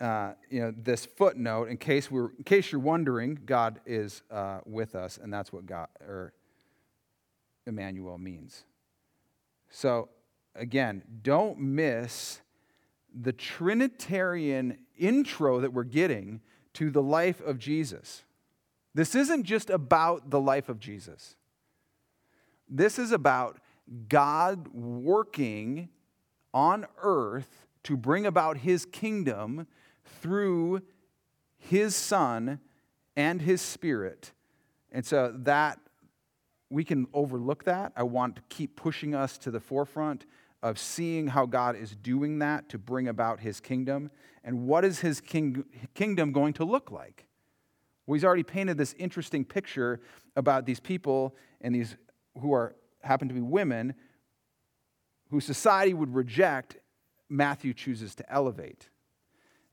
uh, 0.00 0.32
you 0.50 0.60
know, 0.60 0.74
this 0.76 1.06
footnote 1.06 1.68
in 1.68 1.76
case, 1.76 2.10
we're, 2.10 2.30
in 2.36 2.44
case 2.44 2.72
you're 2.72 2.80
wondering, 2.80 3.38
God 3.46 3.80
is 3.86 4.22
uh, 4.30 4.60
with 4.66 4.94
us, 4.94 5.18
and 5.22 5.32
that's 5.32 5.52
what 5.52 5.66
God 5.66 5.88
or 6.00 6.32
Emmanuel 7.66 8.18
means. 8.18 8.64
So 9.70 10.08
again, 10.54 11.02
don't 11.22 11.58
miss 11.58 12.40
the 13.14 13.32
Trinitarian 13.32 14.78
intro 14.98 15.60
that 15.60 15.72
we're 15.72 15.84
getting 15.84 16.40
to 16.74 16.90
the 16.90 17.02
life 17.02 17.40
of 17.40 17.58
Jesus. 17.58 18.24
This 18.94 19.14
isn't 19.14 19.44
just 19.44 19.70
about 19.70 20.30
the 20.30 20.40
life 20.40 20.68
of 20.68 20.78
Jesus. 20.78 21.36
This 22.68 22.98
is 22.98 23.12
about 23.12 23.58
God 24.08 24.68
working 24.68 25.88
on 26.52 26.86
earth 27.02 27.66
to 27.84 27.96
bring 27.96 28.26
about 28.26 28.58
his 28.58 28.86
kingdom 28.86 29.66
through 30.04 30.82
his 31.56 31.94
son 31.94 32.60
and 33.16 33.42
his 33.42 33.60
spirit. 33.60 34.32
And 34.90 35.04
so 35.04 35.34
that 35.38 35.78
we 36.70 36.84
can 36.84 37.06
overlook 37.12 37.64
that. 37.64 37.92
I 37.96 38.02
want 38.04 38.36
to 38.36 38.42
keep 38.48 38.76
pushing 38.76 39.14
us 39.14 39.38
to 39.38 39.50
the 39.50 39.60
forefront 39.60 40.24
of 40.62 40.78
seeing 40.78 41.26
how 41.26 41.44
God 41.46 41.76
is 41.76 41.94
doing 41.94 42.38
that 42.38 42.68
to 42.70 42.78
bring 42.78 43.08
about 43.08 43.40
his 43.40 43.60
kingdom. 43.60 44.10
And 44.42 44.66
what 44.66 44.84
is 44.84 45.00
his 45.00 45.20
king, 45.20 45.64
kingdom 45.94 46.32
going 46.32 46.54
to 46.54 46.64
look 46.64 46.90
like? 46.90 47.26
Well, 48.06 48.14
he's 48.14 48.24
already 48.24 48.42
painted 48.42 48.78
this 48.78 48.94
interesting 48.98 49.44
picture 49.44 50.00
about 50.36 50.66
these 50.66 50.80
people 50.80 51.36
and 51.60 51.74
these 51.74 51.96
who 52.40 52.52
are 52.52 52.74
happen 53.04 53.28
to 53.28 53.34
be 53.34 53.40
women 53.40 53.94
who 55.30 55.40
society 55.40 55.94
would 55.94 56.14
reject, 56.14 56.76
Matthew 57.28 57.74
chooses 57.74 58.14
to 58.16 58.32
elevate. 58.32 58.88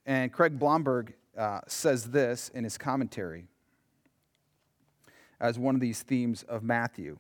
And 0.06 0.32
Craig 0.32 0.58
Blomberg 0.58 1.14
uh, 1.38 1.62
says 1.68 2.06
this 2.06 2.50
in 2.50 2.64
his 2.64 2.78
commentary 2.78 3.46
as 5.40 5.58
one 5.58 5.76
of 5.76 5.82
these 5.82 6.04
themes 6.04 6.44
of 6.44 6.64
Matthew. 6.64 7.18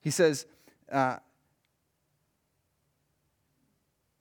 He 0.00 0.10
says, 0.10 0.46
uh, 0.92 1.16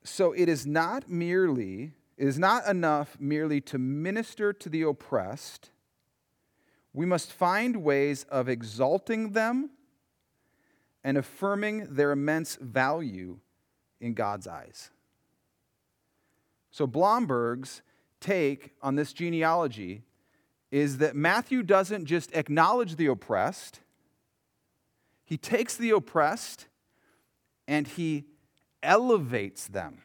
So 0.03 0.31
it 0.31 0.47
is 0.47 0.65
not 0.65 1.09
merely, 1.09 1.93
it 2.17 2.27
is 2.27 2.39
not 2.39 2.67
enough 2.67 3.17
merely 3.19 3.61
to 3.61 3.77
minister 3.77 4.53
to 4.53 4.69
the 4.69 4.83
oppressed. 4.83 5.71
We 6.93 7.05
must 7.05 7.31
find 7.31 7.83
ways 7.83 8.25
of 8.29 8.47
exalting 8.47 9.31
them 9.31 9.71
and 11.03 11.17
affirming 11.17 11.93
their 11.93 12.11
immense 12.11 12.55
value 12.55 13.39
in 13.99 14.13
God's 14.13 14.47
eyes. 14.47 14.89
So, 16.71 16.87
Blomberg's 16.87 17.81
take 18.19 18.71
on 18.81 18.95
this 18.95 19.13
genealogy 19.13 20.03
is 20.71 20.97
that 20.97 21.15
Matthew 21.15 21.61
doesn't 21.61 22.05
just 22.05 22.35
acknowledge 22.35 22.95
the 22.95 23.07
oppressed, 23.07 23.81
he 25.25 25.37
takes 25.37 25.77
the 25.77 25.91
oppressed 25.91 26.67
and 27.67 27.87
he 27.87 28.25
elevates 28.81 29.67
them. 29.67 29.99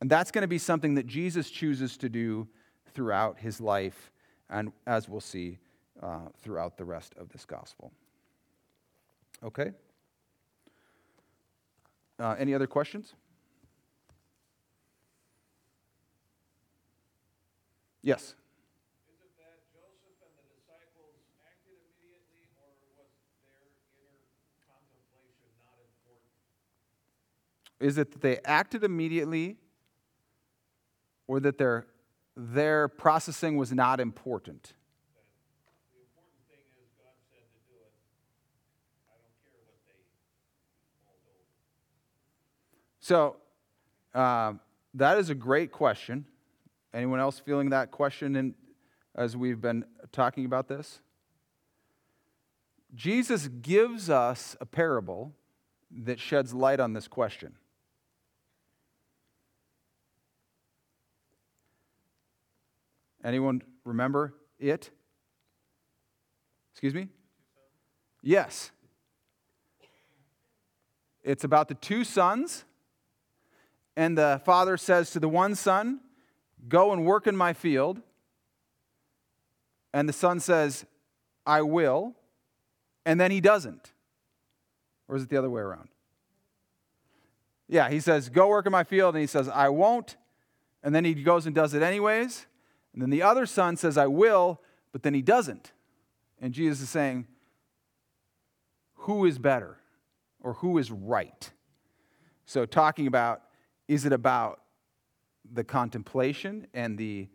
And 0.00 0.10
that's 0.10 0.30
going 0.30 0.42
to 0.42 0.48
be 0.48 0.58
something 0.58 0.96
that 0.96 1.06
Jesus 1.06 1.48
chooses 1.50 1.96
to 1.98 2.08
do 2.08 2.48
throughout 2.92 3.38
his 3.38 3.60
life, 3.60 4.10
and 4.50 4.72
as 4.86 5.08
we'll 5.08 5.20
see 5.20 5.58
uh, 6.02 6.28
throughout 6.42 6.76
the 6.76 6.84
rest 6.84 7.14
of 7.16 7.28
this 7.30 7.44
gospel. 7.44 7.92
Okay? 9.44 9.72
Uh, 12.18 12.36
any 12.38 12.54
other 12.54 12.66
questions? 12.66 13.14
Yes. 18.02 18.22
Is 18.22 18.34
it 19.22 19.30
that 19.38 19.62
Joseph 19.70 20.18
and 20.26 20.34
the 20.34 20.46
disciples 20.50 21.22
acted 21.46 21.78
immediately, 21.86 22.50
or 22.58 22.74
was 22.98 23.06
their 23.46 23.62
inner 23.94 24.26
contemplation 24.66 25.50
not 25.62 25.78
important? 25.78 26.34
Is 27.78 27.98
it 27.98 28.10
that 28.10 28.20
they 28.22 28.38
acted 28.44 28.82
immediately 28.82 29.58
or 31.28 31.38
that 31.40 31.58
their, 31.58 31.86
their 32.36 32.88
processing 32.88 33.56
was 33.56 33.72
not 33.72 34.00
important? 34.00 34.74
The 35.94 36.02
important 36.02 36.42
thing 36.50 36.66
is 36.74 36.90
God 36.98 37.14
said 37.30 37.46
to 37.54 37.60
do 37.70 37.78
it. 37.78 37.94
I 39.06 39.14
don't 39.14 39.38
care 39.46 39.62
what 39.62 39.78
they 39.86 39.94
mulled 41.06 41.30
over. 41.38 41.62
So, 43.02 43.34
uh, 44.14 44.52
that 44.94 45.18
is 45.18 45.28
a 45.28 45.34
great 45.34 45.72
question. 45.72 46.24
Anyone 46.94 47.18
else 47.18 47.40
feeling 47.40 47.70
that 47.70 47.90
question 47.90 48.36
in, 48.36 48.54
as 49.16 49.36
we've 49.36 49.60
been 49.60 49.84
talking 50.12 50.44
about 50.44 50.68
this? 50.68 51.00
Jesus 52.94 53.48
gives 53.48 54.08
us 54.08 54.56
a 54.60 54.66
parable 54.66 55.32
that 56.04 56.20
sheds 56.20 56.54
light 56.54 56.78
on 56.78 56.92
this 56.92 57.08
question. 57.08 57.56
Anyone 63.24 63.62
remember 63.84 64.32
it? 64.60 64.90
Excuse 66.72 66.94
me? 66.94 67.08
Yes. 68.22 68.70
It's 71.24 71.42
about 71.42 71.66
the 71.66 71.74
two 71.74 72.04
sons, 72.04 72.64
and 73.96 74.16
the 74.16 74.40
father 74.44 74.76
says 74.76 75.10
to 75.10 75.20
the 75.20 75.28
one 75.28 75.54
son, 75.54 76.00
Go 76.68 76.92
and 76.92 77.04
work 77.04 77.26
in 77.26 77.36
my 77.36 77.52
field. 77.52 78.00
And 79.92 80.08
the 80.08 80.12
son 80.12 80.40
says, 80.40 80.86
I 81.44 81.62
will. 81.62 82.14
And 83.04 83.20
then 83.20 83.30
he 83.30 83.40
doesn't. 83.40 83.92
Or 85.08 85.16
is 85.16 85.24
it 85.24 85.28
the 85.28 85.36
other 85.36 85.50
way 85.50 85.60
around? 85.60 85.88
Yeah, 87.68 87.90
he 87.90 88.00
says, 88.00 88.28
Go 88.28 88.48
work 88.48 88.66
in 88.66 88.72
my 88.72 88.84
field. 88.84 89.14
And 89.14 89.20
he 89.20 89.26
says, 89.26 89.48
I 89.48 89.68
won't. 89.68 90.16
And 90.82 90.94
then 90.94 91.04
he 91.04 91.14
goes 91.14 91.46
and 91.46 91.54
does 91.54 91.74
it 91.74 91.82
anyways. 91.82 92.46
And 92.92 93.02
then 93.02 93.10
the 93.10 93.22
other 93.22 93.46
son 93.46 93.76
says, 93.76 93.96
I 93.96 94.06
will, 94.06 94.60
but 94.92 95.02
then 95.02 95.14
he 95.14 95.22
doesn't. 95.22 95.72
And 96.40 96.52
Jesus 96.52 96.80
is 96.80 96.90
saying, 96.90 97.26
Who 98.94 99.24
is 99.24 99.38
better? 99.38 99.78
Or 100.40 100.54
who 100.54 100.78
is 100.78 100.90
right? 100.90 101.50
So, 102.46 102.66
talking 102.66 103.06
about, 103.06 103.42
is 103.88 104.04
it 104.06 104.12
about 104.12 104.60
the 105.52 105.64
contemplation 105.64 106.66
and 106.72 106.96
the 106.96 107.28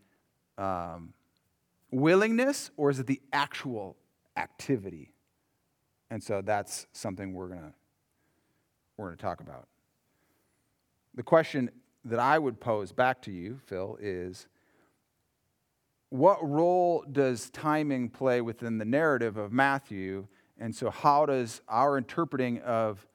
um, 0.58 1.14
willingness, 1.92 2.72
or 2.78 2.90
is 2.90 3.00
it 3.00 3.08
the 3.08 3.22
actual 3.34 3.96
activity? 4.36 5.14
And 6.10 6.24
so 6.24 6.42
that's 6.42 6.88
something 6.94 7.34
we're 7.34 7.50
gonna 7.50 7.74
we're 8.98 9.08
gonna 9.08 9.18
talk 9.18 9.42
about. 9.42 9.68
The 11.16 11.24
question 11.24 11.70
that 12.06 12.20
I 12.20 12.40
would 12.40 12.60
pose 12.60 12.92
back 12.92 13.22
to 13.24 13.32
you, 13.32 13.60
Phil, 13.66 13.98
is 14.00 14.48
what 16.10 16.38
role 16.48 17.04
does 17.12 17.50
timing 17.50 18.10
play 18.10 18.40
within 18.40 18.78
the 18.78 18.86
narrative 18.86 19.38
of 19.38 19.52
Matthew? 19.52 20.28
And 20.58 20.74
so, 20.74 20.90
how 20.90 21.26
does 21.26 21.62
our 21.68 21.98
interpreting 21.98 22.60
of 22.62 23.06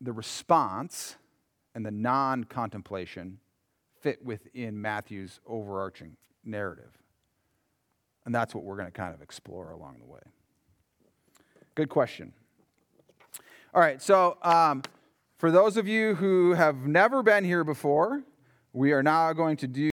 the 0.00 0.12
response 0.12 1.16
and 1.74 1.84
the 1.84 1.90
non 1.90 2.44
contemplation 2.44 3.38
fit 4.00 4.24
within 4.24 4.80
Matthew's 4.80 5.40
overarching 5.46 6.16
narrative? 6.44 6.98
And 8.24 8.34
that's 8.34 8.54
what 8.54 8.64
we're 8.64 8.76
going 8.76 8.86
to 8.86 8.92
kind 8.92 9.14
of 9.14 9.20
explore 9.20 9.70
along 9.70 9.98
the 9.98 10.06
way. 10.06 10.20
Good 11.74 11.88
question. 11.88 12.32
All 13.74 13.80
right, 13.80 14.00
so 14.00 14.38
um, 14.42 14.82
for 15.36 15.50
those 15.50 15.76
of 15.76 15.88
you 15.88 16.14
who 16.14 16.52
have 16.52 16.86
never 16.86 17.22
been 17.22 17.44
here 17.44 17.64
before, 17.64 18.22
we 18.72 18.92
are 18.92 19.02
now 19.02 19.32
going 19.32 19.56
to 19.58 19.66
do 19.66 19.80